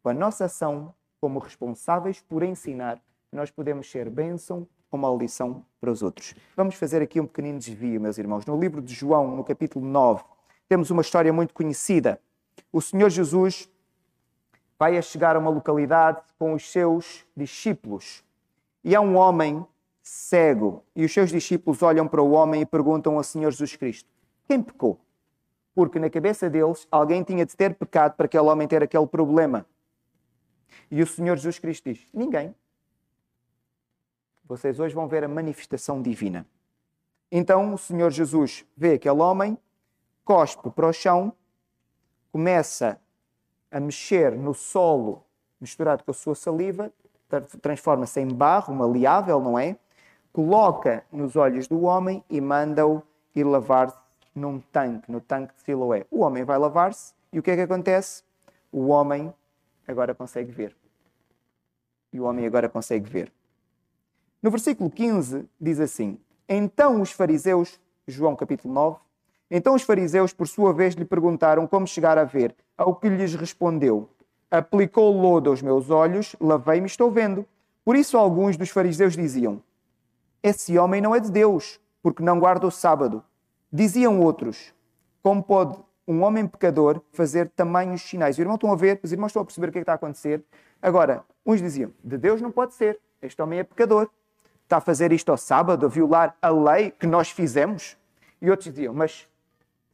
Com 0.03 0.09
a 0.09 0.13
nossa 0.13 0.45
ação, 0.45 0.93
como 1.25 1.39
responsáveis 1.39 2.21
por 2.21 2.43
ensinar, 2.43 3.01
nós 3.31 3.49
podemos 3.49 3.89
ser 3.89 4.11
bênção 4.11 4.67
ou 4.91 4.99
maldição 4.99 5.65
para 5.81 5.89
os 5.89 6.03
outros. 6.03 6.35
Vamos 6.55 6.75
fazer 6.75 7.01
aqui 7.01 7.19
um 7.19 7.25
pequenino 7.25 7.57
desvio, 7.57 7.99
meus 7.99 8.19
irmãos. 8.19 8.45
No 8.45 8.55
livro 8.59 8.79
de 8.79 8.93
João, 8.93 9.35
no 9.35 9.43
capítulo 9.43 9.83
9, 9.83 10.23
temos 10.69 10.91
uma 10.91 11.01
história 11.01 11.33
muito 11.33 11.51
conhecida. 11.51 12.21
o 12.71 12.79
Senhor 12.79 13.09
Jesus 13.09 13.67
vai 14.77 14.99
a 14.99 15.01
chegar 15.01 15.35
a 15.35 15.39
uma 15.39 15.49
localidade 15.49 16.21
com 16.37 16.53
os 16.53 16.71
seus 16.71 17.25
discípulos. 17.35 18.23
E 18.83 18.95
há 18.95 19.01
um 19.01 19.15
homem 19.15 19.65
cego. 20.03 20.83
E 20.95 21.03
os 21.03 21.11
seus 21.11 21.31
discípulos 21.31 21.81
olham 21.81 22.07
para 22.07 22.21
o 22.21 22.33
homem 22.33 22.61
e 22.61 22.67
perguntam 22.67 23.17
ao 23.17 23.23
Senhor 23.23 23.49
Jesus 23.49 23.75
Cristo: 23.75 24.07
Quem 24.47 24.61
pecou? 24.61 24.99
Porque 25.73 25.97
na 25.97 26.07
cabeça 26.07 26.51
deles 26.51 26.87
alguém 26.91 27.23
tinha 27.23 27.47
de 27.47 27.57
ter 27.57 27.73
pecado 27.73 28.13
para 28.13 28.27
aquele 28.27 28.43
homem 28.43 28.67
ter 28.67 28.83
aquele 28.83 29.07
problema. 29.07 29.65
E 30.89 31.01
o 31.01 31.07
Senhor 31.07 31.35
Jesus 31.35 31.59
Cristo 31.59 31.91
diz: 31.91 32.07
Ninguém. 32.13 32.53
Vocês 34.43 34.79
hoje 34.79 34.93
vão 34.93 35.07
ver 35.07 35.23
a 35.23 35.27
manifestação 35.27 36.01
divina. 36.01 36.45
Então 37.31 37.73
o 37.73 37.77
Senhor 37.77 38.11
Jesus 38.11 38.65
vê 38.77 38.93
aquele 38.93 39.19
homem, 39.19 39.57
cospe 40.23 40.69
para 40.69 40.87
o 40.87 40.93
chão, 40.93 41.33
começa 42.31 42.99
a 43.71 43.79
mexer 43.79 44.31
no 44.37 44.53
solo 44.53 45.25
misturado 45.59 46.03
com 46.03 46.11
a 46.11 46.13
sua 46.13 46.35
saliva, 46.35 46.91
transforma-se 47.61 48.19
em 48.19 48.27
barro 48.27 48.73
maleável, 48.73 49.39
não 49.39 49.57
é? 49.57 49.77
Coloca 50.31 51.03
nos 51.11 51.35
olhos 51.35 51.67
do 51.67 51.81
homem 51.83 52.23
e 52.29 52.39
manda-o 52.39 53.01
ir 53.35 53.43
lavar-se 53.43 53.97
num 54.35 54.59
tanque, 54.59 55.11
no 55.11 55.19
tanque 55.19 55.55
de 55.55 55.61
Siloé. 55.61 56.05
O 56.11 56.19
homem 56.19 56.43
vai 56.43 56.57
lavar-se 56.57 57.13
e 57.31 57.39
o 57.39 57.43
que 57.43 57.51
é 57.51 57.55
que 57.55 57.61
acontece? 57.61 58.23
O 58.71 58.87
homem 58.87 59.33
agora 59.87 60.13
consegue 60.15 60.51
ver. 60.51 60.75
E 62.11 62.19
o 62.19 62.23
homem 62.23 62.45
agora 62.45 62.69
consegue 62.69 63.09
ver. 63.09 63.31
No 64.41 64.51
versículo 64.51 64.89
15 64.89 65.45
diz 65.59 65.79
assim: 65.79 66.19
Então 66.47 67.01
os 67.01 67.11
fariseus, 67.11 67.79
João 68.07 68.35
capítulo 68.35 68.73
9, 68.73 68.99
então 69.49 69.75
os 69.75 69.83
fariseus, 69.83 70.33
por 70.33 70.47
sua 70.47 70.73
vez, 70.73 70.95
lhe 70.95 71.05
perguntaram 71.05 71.67
como 71.67 71.85
chegar 71.87 72.17
a 72.17 72.23
ver, 72.23 72.55
ao 72.77 72.95
que 72.95 73.09
lhes 73.09 73.35
respondeu: 73.35 74.09
Aplicou 74.49 75.11
lodo 75.11 75.49
aos 75.49 75.61
meus 75.61 75.89
olhos, 75.89 76.35
lavei-me 76.39 76.87
estou 76.87 77.11
vendo. 77.11 77.45
Por 77.83 77.95
isso 77.95 78.17
alguns 78.17 78.57
dos 78.57 78.69
fariseus 78.69 79.15
diziam: 79.15 79.61
Esse 80.41 80.77
homem 80.77 81.01
não 81.01 81.15
é 81.15 81.19
de 81.19 81.31
Deus, 81.31 81.79
porque 82.01 82.23
não 82.23 82.39
guarda 82.39 82.65
o 82.65 82.71
sábado. 82.71 83.23
Diziam 83.71 84.19
outros: 84.19 84.73
Como 85.21 85.43
pode 85.43 85.77
um 86.07 86.23
homem 86.23 86.47
pecador 86.47 87.01
fazer 87.11 87.49
tamanhos 87.49 88.01
sinais? 88.01 88.35
Os 88.35 88.39
irmãos 88.39 88.55
estão 88.55 88.71
a 88.71 88.75
ver, 88.75 88.99
os 89.03 89.11
irmãos 89.11 89.27
estão 89.27 89.41
a 89.41 89.45
perceber 89.45 89.69
o 89.69 89.71
que, 89.71 89.77
é 89.77 89.81
que 89.81 89.83
está 89.83 89.93
a 89.93 89.95
acontecer. 89.95 90.43
Agora, 90.81 91.23
uns 91.45 91.61
diziam: 91.61 91.91
De 92.03 92.17
Deus 92.17 92.41
não 92.41 92.51
pode 92.51 92.73
ser, 92.73 92.99
este 93.21 93.41
homem 93.41 93.59
é 93.59 93.63
pecador. 93.63 94.09
Está 94.63 94.77
a 94.77 94.81
fazer 94.81 95.11
isto 95.11 95.29
ao 95.29 95.37
sábado, 95.37 95.85
a 95.85 95.89
violar 95.89 96.35
a 96.41 96.49
lei 96.49 96.91
que 96.91 97.05
nós 97.05 97.29
fizemos. 97.29 97.97
E 98.41 98.49
outros 98.49 98.73
diziam: 98.73 98.93
Mas 98.93 99.27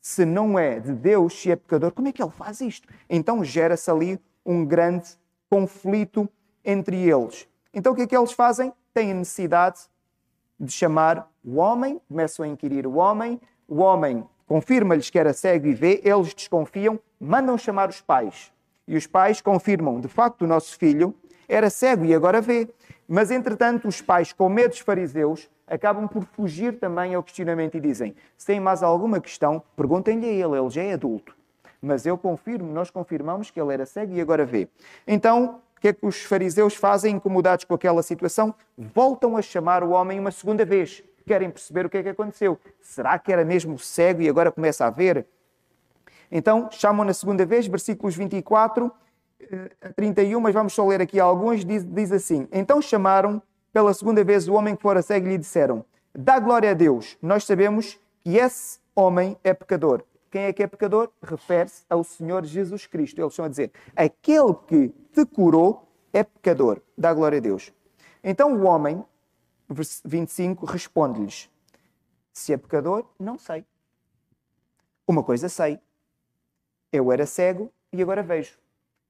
se 0.02 0.26
não 0.26 0.58
é 0.58 0.80
de 0.80 0.94
Deus, 0.94 1.40
se 1.40 1.52
é 1.52 1.56
pecador, 1.56 1.92
como 1.92 2.08
é 2.08 2.12
que 2.12 2.22
ele 2.22 2.32
faz 2.32 2.60
isto? 2.62 2.88
Então 3.10 3.44
gera-se 3.44 3.90
ali 3.92 4.20
um 4.46 4.66
grande 4.66 5.10
conflito 5.50 6.28
entre 6.66 6.98
eles. 6.98 7.48
Então 7.74 7.94
o 7.94 7.96
que 7.96 8.04
é 8.04 8.08
que 8.08 8.18
eles 8.18 8.32
fazem? 8.32 8.74
Têm 8.94 9.12
a 9.12 9.16
necessidade 9.16 9.80
de 10.60 10.72
chamar 10.72 11.30
o 11.44 11.58
homem, 11.58 12.00
começam 12.08 12.44
a 12.44 12.48
inquirir 12.48 12.86
o 12.86 12.96
homem, 12.96 13.40
o 13.68 13.78
homem 13.78 14.24
confirma-lhes 14.52 15.10
que 15.10 15.18
era 15.18 15.32
cego 15.32 15.68
e 15.68 15.74
vê, 15.74 16.02
eles 16.04 16.34
desconfiam, 16.34 17.00
mandam 17.18 17.58
chamar 17.58 17.88
os 17.88 18.02
pais. 18.02 18.52
E 18.86 18.98
os 18.98 19.08
pais 19.08 19.40
confirmam, 19.40 20.02
de 20.02 20.10
facto, 20.10 20.42
o 20.42 20.48
nosso 20.48 20.78
filho 20.78 21.16
era 21.48 21.70
cego 21.70 22.04
e 22.04 22.14
agora 22.14 22.42
vê. 22.42 22.68
Mas, 23.08 23.32
entretanto, 23.32 23.88
os 23.88 24.02
pais, 24.02 24.34
com 24.34 24.50
medo 24.50 24.72
dos 24.72 24.80
fariseus, 24.80 25.50
acabam 25.66 26.06
por 26.06 26.26
fugir 26.26 26.78
também 26.78 27.16
ao 27.16 27.24
questionamento 27.24 27.78
e 27.78 27.80
dizem: 27.80 28.14
se 28.36 28.46
tem 28.46 28.60
mais 28.60 28.84
alguma 28.84 29.22
questão, 29.22 29.64
perguntem-lhe 29.74 30.26
a 30.26 30.34
ele, 30.34 30.60
ele 30.60 30.70
já 30.70 30.84
é 30.84 30.92
adulto. 30.96 31.34
Mas 31.82 32.06
eu 32.06 32.18
confirmo, 32.18 32.74
nós 32.74 32.90
confirmamos 32.90 33.50
que 33.50 33.62
ele 33.62 33.74
era 33.74 33.86
cego 33.86 34.14
e 34.16 34.20
agora 34.20 34.46
vê. 34.46 34.68
Então, 35.08 35.62
o 35.78 35.80
que 35.80 35.88
é 35.88 35.94
que 35.94 36.06
os 36.06 36.24
fariseus 36.24 36.76
fazem, 36.76 37.16
incomodados 37.16 37.64
com 37.64 37.74
aquela 37.74 38.04
situação? 38.04 38.54
Voltam 38.78 39.38
a 39.38 39.42
chamar 39.42 39.82
o 39.82 39.92
homem 39.92 40.20
uma 40.20 40.30
segunda 40.30 40.66
vez. 40.66 41.02
Querem 41.32 41.50
perceber 41.50 41.86
o 41.86 41.90
que 41.90 41.98
é 41.98 42.04
que 42.04 42.10
aconteceu. 42.10 42.60
Será 42.82 43.18
que 43.18 43.32
era 43.32 43.46
mesmo 43.46 43.80
cego 43.80 44.22
e 44.22 44.28
agora 44.28 44.52
começa 44.52 44.86
a 44.86 44.90
ver? 44.90 45.26
Então, 46.30 46.68
chamam 46.70 47.06
na 47.06 47.14
segunda 47.14 47.46
vez, 47.46 47.66
versículos 47.68 48.18
24 48.18 48.92
eh, 49.40 49.72
a 49.82 49.94
31, 49.94 50.42
mas 50.42 50.54
vamos 50.54 50.74
só 50.74 50.86
ler 50.86 51.00
aqui 51.00 51.22
alguns. 51.22 51.64
Diz, 51.64 51.86
diz 51.86 52.12
assim: 52.12 52.50
Então 52.52 52.82
chamaram 52.82 53.42
pela 53.72 53.94
segunda 53.94 54.26
vez 54.26 54.50
o 54.50 54.54
homem 54.56 54.76
que 54.76 54.82
fora 54.82 55.02
cego 55.02 55.26
e 55.26 55.30
lhe 55.30 55.38
disseram: 55.38 55.86
Dá 56.14 56.38
glória 56.38 56.72
a 56.72 56.74
Deus, 56.74 57.18
nós 57.22 57.46
sabemos 57.46 57.98
que 58.26 58.36
esse 58.36 58.80
homem 58.94 59.38
é 59.42 59.54
pecador. 59.54 60.04
Quem 60.30 60.42
é 60.44 60.52
que 60.52 60.62
é 60.62 60.68
pecador? 60.68 61.12
Refere-se 61.24 61.86
ao 61.90 62.04
Senhor 62.04 62.44
Jesus 62.44 62.86
Cristo. 62.88 63.22
Eles 63.22 63.32
estão 63.32 63.46
a 63.46 63.48
dizer: 63.48 63.72
aquele 63.96 64.54
que 64.68 64.90
te 65.14 65.26
curou 65.26 65.88
é 66.12 66.26
pecador. 66.26 66.82
Dá 66.98 67.14
glória 67.14 67.38
a 67.38 67.42
Deus. 67.42 67.72
Então 68.22 68.54
o 68.54 68.64
homem, 68.64 69.02
25, 69.74 70.66
responde-lhes: 70.66 71.50
Se 72.34 72.54
é 72.54 72.58
pecador, 72.58 73.06
não 73.20 73.38
sei. 73.38 73.66
Uma 75.08 75.24
coisa 75.24 75.50
sei. 75.50 75.80
Eu 76.92 77.12
era 77.12 77.26
cego 77.26 77.72
e 77.92 78.02
agora 78.02 78.22
vejo. 78.22 78.58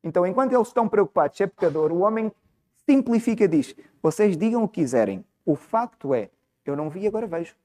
Então, 0.04 0.26
enquanto 0.26 0.54
eles 0.54 0.68
estão 0.68 0.88
preocupados 0.88 1.38
se 1.38 1.44
é 1.44 1.48
pecador, 1.48 1.92
o 1.92 2.00
homem 2.00 2.32
simplifica, 2.88 3.48
diz: 3.48 3.76
vocês 4.02 4.38
digam 4.38 4.64
o 4.64 4.68
que 4.68 4.82
quiserem. 4.82 5.24
O 5.46 5.56
facto 5.56 6.14
é, 6.14 6.30
eu 6.66 6.76
não 6.76 6.90
vi, 6.90 7.08
agora 7.08 7.28
vejo. 7.28 7.56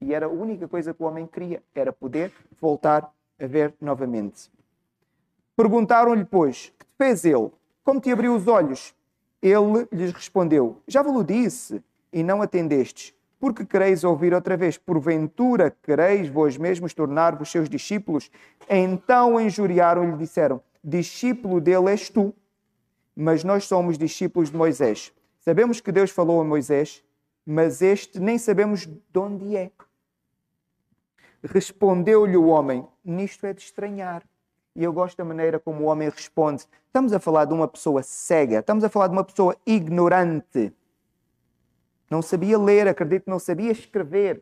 E 0.00 0.14
era 0.14 0.26
a 0.26 0.28
única 0.28 0.68
coisa 0.68 0.94
que 0.94 1.02
o 1.02 1.06
homem 1.06 1.26
queria, 1.26 1.62
era 1.74 1.92
poder 1.92 2.32
voltar 2.60 3.12
a 3.40 3.46
ver 3.46 3.74
novamente. 3.80 4.50
Perguntaram-lhe, 5.56 6.24
pois, 6.24 6.72
que 6.78 6.84
te 6.84 6.92
fez 6.96 7.24
ele? 7.24 7.50
Como 7.82 8.00
te 8.00 8.12
abriu 8.12 8.34
os 8.34 8.46
olhos? 8.46 8.94
Ele 9.42 9.86
lhes 9.92 10.12
respondeu: 10.12 10.80
Já 10.86 11.02
vos 11.02 11.24
disse, 11.24 11.82
e 12.12 12.22
não 12.22 12.42
atendestes. 12.42 13.14
Porque 13.40 13.64
quereis 13.64 14.02
ouvir 14.02 14.34
outra 14.34 14.56
vez? 14.56 14.76
Porventura 14.76 15.74
quereis 15.82 16.28
vós 16.28 16.56
mesmos 16.56 16.92
tornar-vos 16.92 17.50
seus 17.50 17.68
discípulos? 17.68 18.30
Então 18.68 19.40
injuriaram 19.40 20.04
e 20.04 20.10
lhe 20.10 20.16
disseram: 20.16 20.60
Discípulo 20.82 21.60
dele 21.60 21.90
és 21.90 22.08
tu 22.08 22.34
mas 23.20 23.42
nós 23.42 23.64
somos 23.64 23.98
discípulos 23.98 24.48
de 24.48 24.56
Moisés. 24.56 25.12
Sabemos 25.40 25.80
que 25.80 25.90
Deus 25.90 26.12
falou 26.12 26.40
a 26.40 26.44
Moisés, 26.44 27.02
mas 27.44 27.82
este 27.82 28.20
nem 28.20 28.38
sabemos 28.38 28.86
de 28.86 29.18
onde 29.18 29.56
é. 29.56 29.72
Respondeu-lhe 31.42 32.36
o 32.36 32.46
homem: 32.46 32.86
Nisto 33.04 33.44
é 33.44 33.52
de 33.52 33.62
estranhar. 33.62 34.22
E 34.78 34.84
eu 34.84 34.92
gosto 34.92 35.16
da 35.16 35.24
maneira 35.24 35.58
como 35.58 35.82
o 35.82 35.86
homem 35.86 36.08
responde. 36.08 36.64
Estamos 36.86 37.12
a 37.12 37.18
falar 37.18 37.46
de 37.46 37.52
uma 37.52 37.66
pessoa 37.66 38.00
cega, 38.00 38.60
estamos 38.60 38.84
a 38.84 38.88
falar 38.88 39.08
de 39.08 39.12
uma 39.12 39.24
pessoa 39.24 39.56
ignorante. 39.66 40.72
Não 42.08 42.22
sabia 42.22 42.56
ler, 42.56 42.86
acredito 42.86 43.24
que 43.24 43.30
não 43.30 43.40
sabia 43.40 43.72
escrever. 43.72 44.40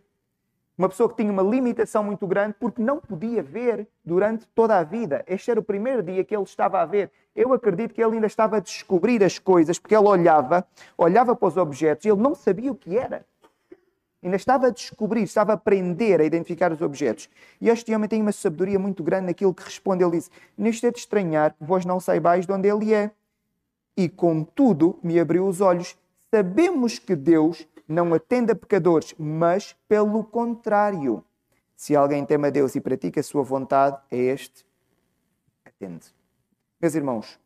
Uma 0.77 0.91
pessoa 0.91 1.09
que 1.09 1.17
tinha 1.17 1.33
uma 1.33 1.43
limitação 1.43 2.05
muito 2.05 2.27
grande 2.27 2.55
porque 2.61 2.83
não 2.83 3.01
podia 3.01 3.43
ver 3.43 3.89
durante 4.05 4.47
toda 4.49 4.79
a 4.79 4.85
vida. 4.85 5.25
Este 5.27 5.51
era 5.51 5.59
o 5.59 5.63
primeiro 5.63 6.03
dia 6.03 6.23
que 6.23 6.37
ele 6.37 6.45
estava 6.45 6.83
a 6.83 6.85
ver. 6.85 7.11
Eu 7.35 7.55
acredito 7.55 7.95
que 7.95 8.05
ele 8.05 8.17
ainda 8.17 8.27
estava 8.27 8.59
a 8.59 8.61
descobrir 8.61 9.25
as 9.25 9.39
coisas, 9.39 9.79
porque 9.79 9.97
ele 9.97 10.07
olhava, 10.07 10.67
olhava 10.99 11.35
para 11.35 11.49
os 11.49 11.57
objetos 11.57 12.05
e 12.05 12.11
ele 12.11 12.21
não 12.21 12.35
sabia 12.35 12.71
o 12.71 12.75
que 12.75 12.99
era. 12.99 13.25
Ainda 14.23 14.37
estava 14.37 14.69
a 14.69 14.71
descobrir, 14.71 15.23
estava 15.23 15.53
a 15.53 15.55
aprender 15.55 16.21
a 16.21 16.25
identificar 16.25 16.73
os 16.73 16.81
objetos. 16.81 17.29
E 17.61 17.69
este 17.69 17.95
homem 17.95 18.09
tem 18.09 18.23
uma 18.23 18.33
sabedoria 18.33 18.79
muito 18.79 19.03
grande 19.03 19.27
naquilo 19.27 19.55
que 19.55 19.63
responde. 19.63 20.03
Ele 20.03 20.13
diz: 20.13 20.31
Neste 20.57 20.87
é 20.87 20.91
de 20.91 20.99
estranhar 20.99 21.55
que 21.55 21.65
vós 21.65 21.85
não 21.85 22.01
saibais 22.01 22.47
de 22.47 22.53
onde 22.53 22.69
ele 22.69 22.93
é. 22.93 23.11
E 23.97 24.09
contudo 24.09 24.99
me 25.03 25.21
abriu 25.21 25.47
os 25.47 25.61
olhos. 25.61 25.97
Sabemos 26.35 26.99
que 26.99 27.15
Deus 27.15 27.67
não 27.89 28.13
atende 28.13 28.53
a 28.53 28.57
pecadores, 28.57 29.15
mas 29.19 29.77
pelo 29.89 30.25
contrário. 30.25 31.23
Se 31.77 31.95
alguém 31.95 32.25
teme 32.25 32.49
a 32.49 32.51
Deus 32.51 32.75
e 32.75 32.81
pratica 32.81 33.21
a 33.21 33.23
sua 33.23 33.43
vontade, 33.43 33.99
é 34.11 34.17
este 34.17 34.65
atende. 35.65 36.07
Meus 36.81 36.95
irmãos, 36.95 37.39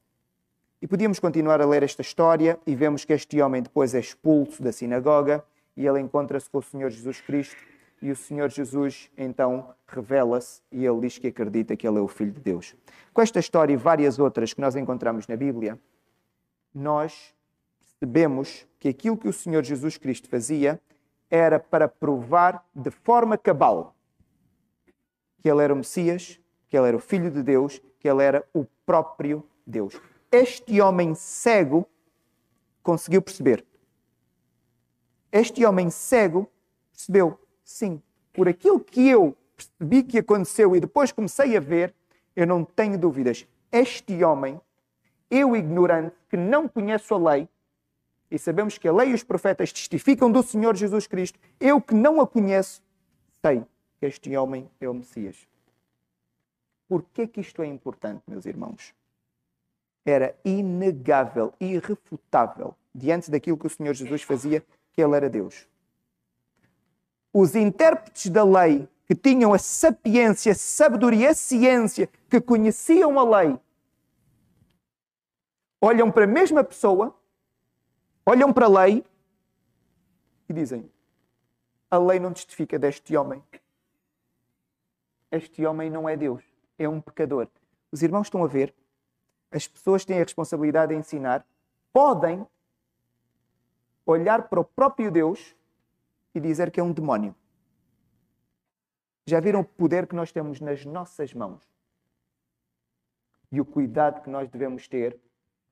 e 0.80 0.86
podíamos 0.86 1.18
continuar 1.18 1.60
a 1.60 1.66
ler 1.66 1.82
esta 1.82 2.00
história 2.00 2.58
e 2.66 2.74
vemos 2.74 3.04
que 3.04 3.12
este 3.12 3.40
homem 3.42 3.60
depois 3.60 3.94
é 3.94 4.00
expulso 4.00 4.62
da 4.62 4.72
sinagoga 4.72 5.44
e 5.80 5.86
ele 5.86 5.98
encontra-se 5.98 6.48
com 6.50 6.58
o 6.58 6.62
Senhor 6.62 6.90
Jesus 6.90 7.22
Cristo 7.22 7.56
e 8.02 8.10
o 8.10 8.16
Senhor 8.16 8.50
Jesus 8.50 9.10
então 9.16 9.74
revela-se 9.86 10.60
e 10.70 10.84
ele 10.84 11.00
diz 11.00 11.16
que 11.16 11.28
acredita 11.28 11.74
que 11.74 11.88
ele 11.88 11.96
é 11.96 12.02
o 12.02 12.06
Filho 12.06 12.32
de 12.32 12.40
Deus. 12.40 12.76
Com 13.14 13.22
esta 13.22 13.38
história 13.38 13.72
e 13.72 13.78
várias 13.78 14.18
outras 14.18 14.52
que 14.52 14.60
nós 14.60 14.76
encontramos 14.76 15.26
na 15.26 15.36
Bíblia, 15.36 15.78
nós 16.74 17.34
percebemos 17.78 18.66
que 18.78 18.90
aquilo 18.90 19.16
que 19.16 19.26
o 19.26 19.32
Senhor 19.32 19.64
Jesus 19.64 19.96
Cristo 19.96 20.28
fazia 20.28 20.78
era 21.30 21.58
para 21.58 21.88
provar 21.88 22.62
de 22.74 22.90
forma 22.90 23.38
cabal 23.38 23.96
que 25.42 25.50
ele 25.50 25.62
era 25.62 25.72
o 25.72 25.76
Messias, 25.76 26.38
que 26.68 26.76
ele 26.76 26.88
era 26.88 26.96
o 26.98 27.00
Filho 27.00 27.30
de 27.30 27.42
Deus, 27.42 27.80
que 27.98 28.06
ele 28.06 28.22
era 28.22 28.46
o 28.52 28.66
próprio 28.84 29.42
Deus. 29.66 29.98
Este 30.30 30.78
homem 30.78 31.14
cego 31.14 31.88
conseguiu 32.82 33.22
perceber. 33.22 33.64
Este 35.32 35.64
homem 35.64 35.90
cego 35.90 36.50
percebeu, 36.92 37.38
sim, 37.64 38.02
por 38.32 38.48
aquilo 38.48 38.80
que 38.80 39.08
eu 39.08 39.36
percebi 39.56 40.02
que 40.02 40.18
aconteceu 40.18 40.74
e 40.74 40.80
depois 40.80 41.12
comecei 41.12 41.56
a 41.56 41.60
ver, 41.60 41.94
eu 42.34 42.46
não 42.46 42.64
tenho 42.64 42.98
dúvidas. 42.98 43.46
Este 43.70 44.24
homem, 44.24 44.60
eu 45.30 45.54
ignorante, 45.54 46.16
que 46.28 46.36
não 46.36 46.68
conheço 46.68 47.14
a 47.14 47.32
lei, 47.32 47.48
e 48.30 48.38
sabemos 48.38 48.78
que 48.78 48.86
a 48.86 48.92
lei 48.92 49.10
e 49.10 49.14
os 49.14 49.24
profetas 49.24 49.72
testificam 49.72 50.30
do 50.30 50.42
Senhor 50.42 50.76
Jesus 50.76 51.06
Cristo, 51.06 51.38
eu 51.58 51.80
que 51.80 51.94
não 51.94 52.20
a 52.20 52.26
conheço, 52.26 52.82
sei 53.42 53.64
que 53.98 54.06
este 54.06 54.36
homem 54.36 54.70
é 54.80 54.88
o 54.88 54.94
Messias. 54.94 55.36
Por 56.88 57.04
que 57.12 57.26
que 57.26 57.40
isto 57.40 57.62
é 57.62 57.66
importante, 57.66 58.22
meus 58.26 58.46
irmãos? 58.46 58.94
Era 60.04 60.34
inegável, 60.44 61.52
irrefutável, 61.60 62.74
diante 62.94 63.30
daquilo 63.30 63.58
que 63.58 63.66
o 63.66 63.70
Senhor 63.70 63.94
Jesus 63.94 64.22
fazia, 64.22 64.64
que 64.92 65.02
ele 65.02 65.16
era 65.16 65.28
Deus. 65.28 65.68
Os 67.32 67.54
intérpretes 67.54 68.28
da 68.30 68.44
lei, 68.44 68.88
que 69.06 69.14
tinham 69.14 69.52
a 69.52 69.58
sapiência, 69.58 70.52
a 70.52 70.54
sabedoria, 70.54 71.30
a 71.30 71.34
ciência, 71.34 72.08
que 72.28 72.40
conheciam 72.40 73.18
a 73.18 73.40
lei, 73.40 73.58
olham 75.80 76.10
para 76.10 76.24
a 76.24 76.28
mesma 76.28 76.62
pessoa 76.64 77.14
olham 78.30 78.52
para 78.52 78.66
a 78.66 78.84
lei 78.84 79.04
e 80.48 80.52
dizem: 80.52 80.90
a 81.90 81.98
lei 81.98 82.18
não 82.18 82.32
testifica 82.32 82.78
deste 82.78 83.16
homem. 83.16 83.42
Este 85.30 85.64
homem 85.64 85.90
não 85.90 86.08
é 86.08 86.16
Deus, 86.16 86.42
é 86.78 86.88
um 86.88 87.00
pecador. 87.00 87.48
Os 87.92 88.02
irmãos 88.02 88.26
estão 88.26 88.44
a 88.44 88.48
ver? 88.48 88.74
As 89.50 89.66
pessoas 89.66 90.04
têm 90.04 90.16
a 90.20 90.24
responsabilidade 90.24 90.92
de 90.92 90.98
ensinar, 90.98 91.44
podem 91.92 92.46
olhar 94.04 94.48
para 94.48 94.60
o 94.60 94.64
próprio 94.64 95.10
Deus 95.10 95.54
e 96.34 96.40
dizer 96.40 96.70
que 96.70 96.80
é 96.80 96.82
um 96.82 96.92
demónio. 96.92 97.34
Já 99.26 99.40
viram 99.40 99.60
o 99.60 99.64
poder 99.64 100.06
que 100.06 100.14
nós 100.14 100.32
temos 100.32 100.60
nas 100.60 100.84
nossas 100.84 101.32
mãos? 101.32 101.62
E 103.52 103.60
o 103.60 103.64
cuidado 103.64 104.22
que 104.22 104.30
nós 104.30 104.48
devemos 104.48 104.88
ter 104.88 105.18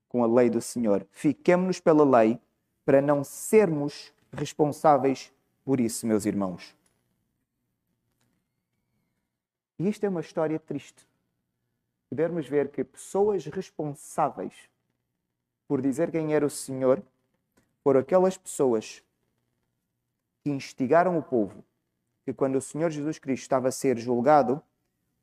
com 0.07 0.23
a 0.23 0.27
lei 0.27 0.49
do 0.49 0.61
Senhor. 0.61 1.05
Fiquemos-nos 1.11 1.79
pela 1.79 2.03
lei 2.03 2.39
para 2.85 3.01
não 3.01 3.23
sermos 3.23 4.13
responsáveis 4.31 5.31
por 5.63 5.79
isso, 5.79 6.07
meus 6.07 6.25
irmãos. 6.25 6.75
E 9.77 9.87
isto 9.87 10.03
é 10.05 10.09
uma 10.09 10.21
história 10.21 10.59
triste. 10.59 11.07
Podermos 12.09 12.47
ver 12.47 12.69
que 12.69 12.83
pessoas 12.83 13.45
responsáveis 13.45 14.53
por 15.67 15.81
dizer 15.81 16.11
quem 16.11 16.33
era 16.33 16.45
o 16.45 16.49
Senhor 16.49 17.01
foram 17.89 18.01
aquelas 18.01 18.37
pessoas 18.37 19.03
que 20.43 20.51
instigaram 20.51 21.17
o 21.17 21.23
povo, 21.23 21.65
que 22.23 22.31
quando 22.31 22.55
o 22.55 22.61
Senhor 22.61 22.91
Jesus 22.91 23.17
Cristo 23.17 23.41
estava 23.41 23.69
a 23.69 23.71
ser 23.71 23.97
julgado, 23.97 24.61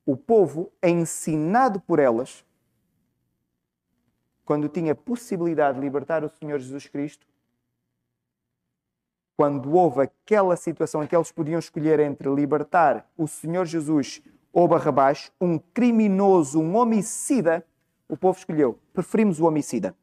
o 0.05 0.17
povo 0.17 0.73
é 0.83 0.91
ensinado 0.91 1.79
por 1.79 2.01
elas, 2.01 2.45
quando 4.45 4.69
tinha 4.69 4.97
possibilidade 4.97 5.79
de 5.79 5.85
libertar 5.85 6.25
o 6.25 6.29
Senhor 6.29 6.59
Jesus 6.59 6.89
Cristo, 6.89 7.25
quando 9.37 9.73
houve 9.73 10.03
aquela 10.03 10.57
situação 10.57 11.05
em 11.05 11.07
que 11.07 11.15
eles 11.15 11.31
podiam 11.31 11.61
escolher 11.61 12.01
entre 12.01 12.29
libertar 12.35 13.09
o 13.17 13.29
Senhor 13.29 13.65
Jesus 13.65 14.21
ou 14.53 14.67
Barrabás, 14.67 15.31
um 15.41 15.57
criminoso, 15.57 16.61
um 16.61 16.75
homicida, 16.75 17.65
o 18.09 18.17
povo 18.17 18.37
escolheu. 18.37 18.77
Preferimos 18.93 19.39
o 19.39 19.45
homicida. 19.45 19.95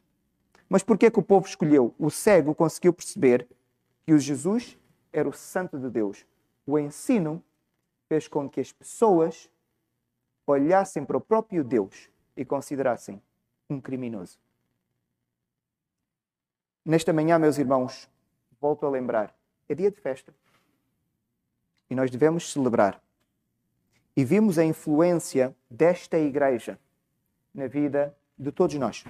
Mas 0.70 0.84
porquê 0.84 1.12
que 1.12 1.20
o 1.20 1.24
povo 1.24 1.48
escolheu? 1.48 1.94
O 2.00 2.10
cego 2.10 2.56
conseguiu 2.56 2.94
perceber 2.94 3.48
que 4.06 4.14
o 4.14 4.20
Jesus 4.20 4.78
era 5.12 5.28
o 5.28 5.34
santo 5.34 5.78
de 5.78 5.90
Deus. 5.90 6.26
O 6.66 6.80
ensino 6.80 7.44
fez 8.08 8.28
com 8.28 8.50
que 8.50 8.60
as 8.60 8.72
pessoas 8.72 9.50
olhassem 10.46 11.06
para 11.06 11.18
o 11.18 11.22
próprio 11.22 11.64
Deus 11.64 12.10
e 12.36 12.44
considerassem 12.44 13.22
um 13.70 13.80
criminoso. 13.80 14.40
Nesta 16.86 17.14
manhã, 17.14 17.40
meus 17.40 17.58
irmãos, 17.58 18.10
volto 18.60 18.86
a 18.86 18.90
lembrar, 18.90 19.34
é 19.70 19.76
dia 19.76 19.90
de 19.90 20.02
festa. 20.02 20.34
E 21.90 21.96
nós 21.96 22.12
devemos 22.12 22.52
celebrar. 22.52 23.02
E 24.16 24.26
vimos 24.26 24.58
a 24.58 24.66
influência 24.66 25.56
desta 25.70 26.18
igreja 26.18 26.80
na 27.54 27.68
vida 27.68 28.16
de 28.38 28.52
todos 28.52 28.76
nós. 28.76 29.06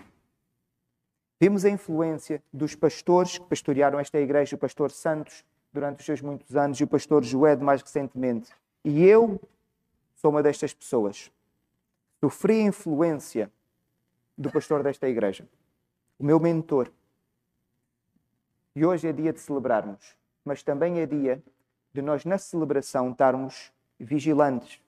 Vimos 1.44 1.66
a 1.66 1.70
influência 1.70 2.42
dos 2.54 2.74
pastores 2.74 3.38
que 3.38 3.44
pastorearam 3.44 4.00
esta 4.00 4.18
igreja, 4.18 4.56
o 4.56 4.58
pastor 4.58 4.90
Santos, 4.92 5.44
durante 5.74 6.00
os 6.00 6.06
seus 6.06 6.22
muitos 6.22 6.56
anos, 6.56 6.80
e 6.80 6.86
o 6.86 6.88
pastor 6.88 7.22
Joed, 7.22 7.62
mais 7.62 7.82
recentemente. 7.82 8.50
E 8.82 9.04
eu 9.04 9.42
sou 10.16 10.32
uma 10.32 10.42
destas 10.42 10.74
pessoas. 10.74 11.30
Sofri 12.22 12.62
a 12.62 12.68
influência 12.68 13.52
do 14.38 14.50
pastor 14.50 14.84
desta 14.84 15.06
igreja, 15.10 15.46
o 16.18 16.24
meu 16.24 16.40
mentor, 16.40 16.90
e 18.74 18.86
hoje 18.86 19.10
é 19.10 19.12
dia 19.12 19.34
de 19.34 19.42
celebrarmos, 19.42 20.16
mas 20.46 20.64
também 20.64 21.02
é 21.02 21.06
dia 21.06 21.44
de 21.92 22.02
nós, 22.02 22.24
na 22.24 22.38
celebração, 22.38 23.12
estarmos 23.12 23.70
vigilantes 24.00 24.80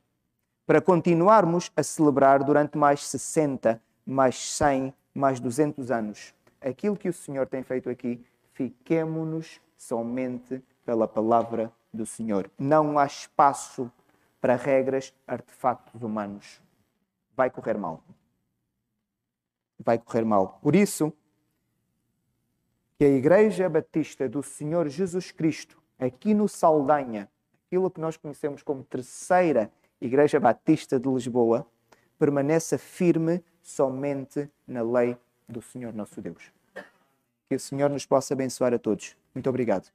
para 0.65 0.79
continuarmos 0.79 1.69
a 1.75 1.83
celebrar 1.83 2.45
durante 2.45 2.77
mais 2.77 3.05
60, 3.05 3.81
mais 4.05 4.37
100, 4.37 4.93
mais 5.13 5.41
200 5.41 5.91
anos. 5.91 6.33
Aquilo 6.65 6.97
que 6.97 7.07
o 7.07 7.13
Senhor 7.13 7.45
tem 7.45 7.61
feito 7.61 7.91
aqui, 7.91 8.25
fiquemo-nos 8.53 9.61
somente 9.77 10.63
pela 10.83 11.07
palavra 11.07 11.71
do 11.93 12.07
Senhor. 12.07 12.49
Não 12.57 12.97
há 12.97 13.05
espaço 13.05 13.91
para 14.41 14.55
regras, 14.55 15.13
artefactos 15.27 16.01
humanos. 16.01 16.59
Vai 17.35 17.51
correr 17.51 17.77
mal. 17.77 18.03
Vai 19.77 19.99
correr 19.99 20.25
mal. 20.25 20.59
Por 20.61 20.75
isso, 20.75 21.13
que 22.97 23.05
a 23.05 23.09
Igreja 23.09 23.69
Batista 23.69 24.27
do 24.27 24.41
Senhor 24.41 24.87
Jesus 24.87 25.31
Cristo, 25.31 25.79
aqui 25.99 26.33
no 26.33 26.47
Saldanha, 26.47 27.29
aquilo 27.67 27.91
que 27.91 27.99
nós 27.99 28.17
conhecemos 28.17 28.63
como 28.63 28.83
Terceira 28.83 29.71
Igreja 30.01 30.39
Batista 30.39 30.99
de 30.99 31.09
Lisboa, 31.09 31.67
permaneça 32.17 32.77
firme 32.77 33.43
somente 33.61 34.49
na 34.65 34.81
lei 34.81 35.15
do 35.47 35.61
Senhor 35.61 35.93
nosso 35.93 36.21
Deus. 36.21 36.54
Que 37.49 37.55
o 37.55 37.59
Senhor 37.59 37.89
nos 37.89 38.05
possa 38.05 38.35
abençoar 38.35 38.73
a 38.73 38.79
todos. 38.79 39.17
Muito 39.33 39.49
obrigado. 39.49 39.91